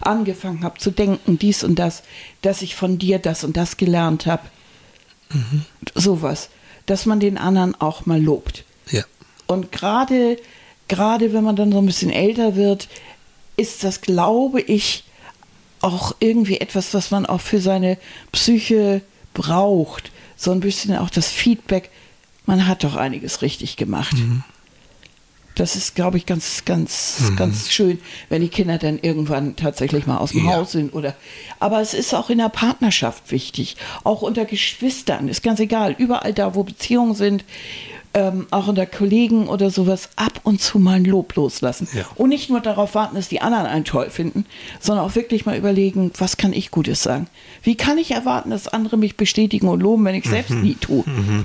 [0.00, 2.02] angefangen habe zu denken, dies und das,
[2.42, 4.42] dass ich von dir das und das gelernt habe.
[5.30, 5.64] Mhm.
[5.94, 6.50] Sowas.
[6.88, 8.64] Dass man den anderen auch mal lobt.
[8.90, 9.04] Ja.
[9.46, 10.38] Und gerade,
[10.88, 12.88] gerade wenn man dann so ein bisschen älter wird,
[13.56, 15.04] ist das, glaube ich,
[15.80, 17.98] auch irgendwie etwas, was man auch für seine
[18.32, 19.02] Psyche
[19.34, 20.10] braucht.
[20.36, 21.90] So ein bisschen auch das Feedback,
[22.46, 24.14] man hat doch einiges richtig gemacht.
[24.14, 24.42] Mhm.
[25.58, 27.36] Das ist, glaube ich, ganz, ganz, mhm.
[27.36, 27.98] ganz schön,
[28.28, 30.54] wenn die Kinder dann irgendwann tatsächlich mal aus dem ja.
[30.54, 31.14] Haus sind oder.
[31.58, 36.32] Aber es ist auch in der Partnerschaft wichtig, auch unter Geschwistern, ist ganz egal, überall
[36.32, 37.44] da, wo Beziehungen sind,
[38.14, 41.88] ähm, auch unter Kollegen oder sowas, ab und zu mal ein Lob loslassen.
[41.92, 42.04] Ja.
[42.14, 44.46] Und nicht nur darauf warten, dass die anderen einen toll finden,
[44.80, 47.26] sondern auch wirklich mal überlegen, was kann ich Gutes sagen?
[47.62, 50.30] Wie kann ich erwarten, dass andere mich bestätigen und loben, wenn ich mhm.
[50.30, 51.02] selbst nie tue?
[51.04, 51.44] Mhm.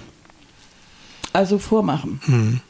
[1.34, 2.62] Also vormachen.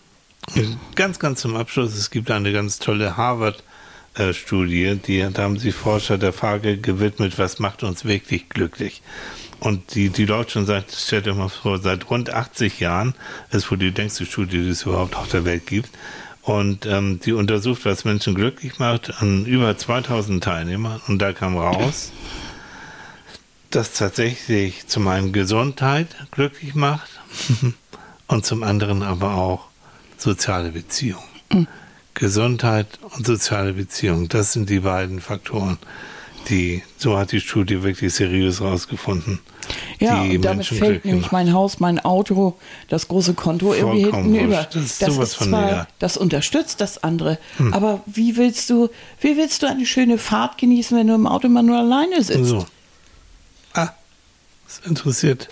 [0.95, 6.17] Ganz, ganz zum Abschluss, es gibt eine ganz tolle Harvard-Studie, die, da haben sich Forscher
[6.17, 9.01] der Frage gewidmet, was macht uns wirklich glücklich?
[9.59, 13.15] Und die, die läuft schon seit, stellt euch mal vor, seit rund 80 Jahren,
[13.49, 15.89] das ist wohl die längste Studie, die es überhaupt auf der Welt gibt.
[16.41, 21.01] Und ähm, die untersucht, was Menschen glücklich macht, an über 2000 Teilnehmern.
[21.07, 22.11] Und da kam raus,
[23.69, 27.09] dass tatsächlich zum einen Gesundheit glücklich macht
[28.27, 29.69] und zum anderen aber auch
[30.23, 31.23] soziale Beziehung.
[31.51, 31.67] Mhm.
[32.13, 35.77] Gesundheit und soziale Beziehung, das sind die beiden Faktoren,
[36.49, 39.39] die, so hat die Studie wirklich seriös rausgefunden.
[39.99, 42.57] Ja, und damit Menschen fällt nämlich mein Haus, mein Auto,
[42.89, 44.75] das große Konto Vollkommen irgendwie hinten wurscht.
[44.75, 44.81] über.
[44.81, 45.87] Das das ist von zwar, egal.
[45.99, 47.73] das unterstützt das andere, hm.
[47.73, 48.89] aber wie willst du,
[49.21, 52.45] wie willst du eine schöne Fahrt genießen, wenn du im Auto immer nur alleine sitzt?
[52.45, 52.65] So.
[53.73, 53.89] Ah,
[54.67, 55.49] das interessiert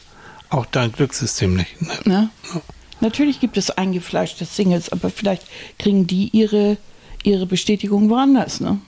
[0.49, 1.81] auch dein Glückssystem nicht.
[2.05, 2.29] Ne?
[2.53, 2.61] Ja.
[3.01, 5.43] Natürlich gibt es eingefleischte Singles, aber vielleicht
[5.79, 6.77] kriegen die ihre,
[7.23, 8.79] ihre Bestätigung woanders, ne?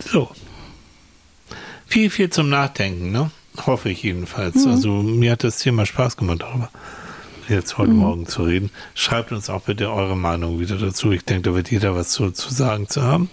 [0.00, 0.30] So.
[1.86, 3.30] Viel, viel zum Nachdenken, ne?
[3.66, 4.64] Hoffe ich jedenfalls.
[4.64, 4.70] Mhm.
[4.70, 6.70] Also mir hat das Thema Spaß gemacht, darüber
[7.48, 7.98] jetzt heute mhm.
[7.98, 8.70] Morgen zu reden.
[8.94, 11.12] Schreibt uns auch bitte eure Meinung wieder dazu.
[11.12, 13.30] Ich denke, da wird jeder was zu, zu sagen zu haben.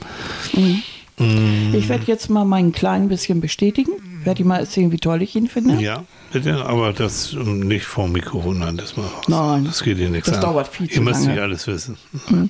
[0.54, 0.82] Mhm.
[1.18, 1.74] Mm.
[1.74, 3.92] Ich werde jetzt mal meinen Kleinen ein bisschen bestätigen.
[4.24, 5.76] Werde ich mal erzählen, wie toll ich ihn finde.
[5.82, 6.04] Ja,
[6.34, 9.24] bitte, aber das um, nicht vor dem Mikrofon, nein, das mal raus.
[9.28, 9.66] Nein.
[9.66, 10.42] Das geht hier nichts Das an.
[10.42, 11.34] dauert viel Ihr zu müsst lange.
[11.34, 11.98] nicht alles wissen.
[12.28, 12.50] Mhm.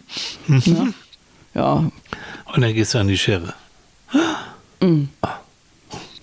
[0.65, 0.87] Ja.
[1.53, 1.73] ja,
[2.53, 3.53] Und dann gehst du an die Schere.
[4.81, 5.09] Mhm.
[5.21, 5.27] Oh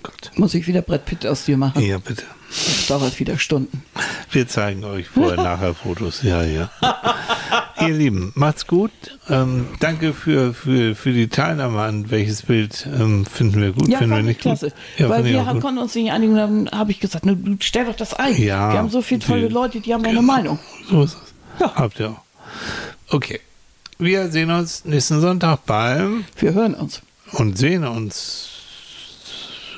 [0.03, 0.31] Gott.
[0.37, 1.83] muss ich wieder Brett Pitt aus dir machen.
[1.83, 2.25] Ja, bitte.
[2.49, 3.83] Das dauert wieder Stunden.
[4.31, 6.23] Wir zeigen euch vorher, nachher Fotos.
[6.23, 6.71] Ja, ja.
[7.89, 8.91] Ihr Lieben, macht's gut.
[9.29, 13.99] Ähm, danke für, für, für die Teilnahme an welches Bild ähm, finden wir gut, Ja,
[13.99, 14.67] finden wir nicht klasse.
[14.71, 14.75] gut.
[14.99, 17.97] Ja, Weil wir haben, konnten uns nicht einigen, dann habe ich gesagt, ne, stell doch
[17.97, 18.37] das ein.
[18.41, 20.23] Ja, wir haben so viele tolle die- Leute, die haben eine genau.
[20.33, 20.59] Meinung.
[20.89, 21.35] So ist es.
[21.61, 21.75] Ja.
[21.75, 22.21] Habt ihr auch.
[23.15, 23.41] Okay.
[23.99, 27.03] Wir sehen uns nächsten Sonntag beim Wir hören uns.
[27.33, 28.49] und sehen uns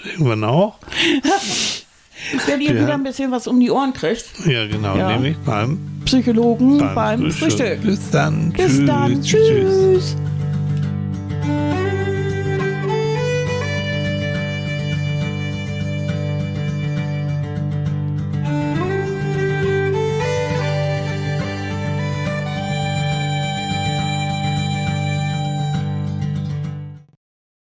[0.04, 0.76] irgendwann auch.
[2.46, 2.80] Wenn ihr Ja.
[2.82, 5.08] wieder ein bisschen was um die Ohren kriegt, Ja, genau, Ja.
[5.12, 7.82] nämlich beim, Psychologen beim, beim, Frühstück.
[7.82, 8.52] Bis dann.
[8.52, 9.22] Bis tschüss, dann.
[9.22, 9.46] tschüss.
[9.48, 10.16] Tschüss.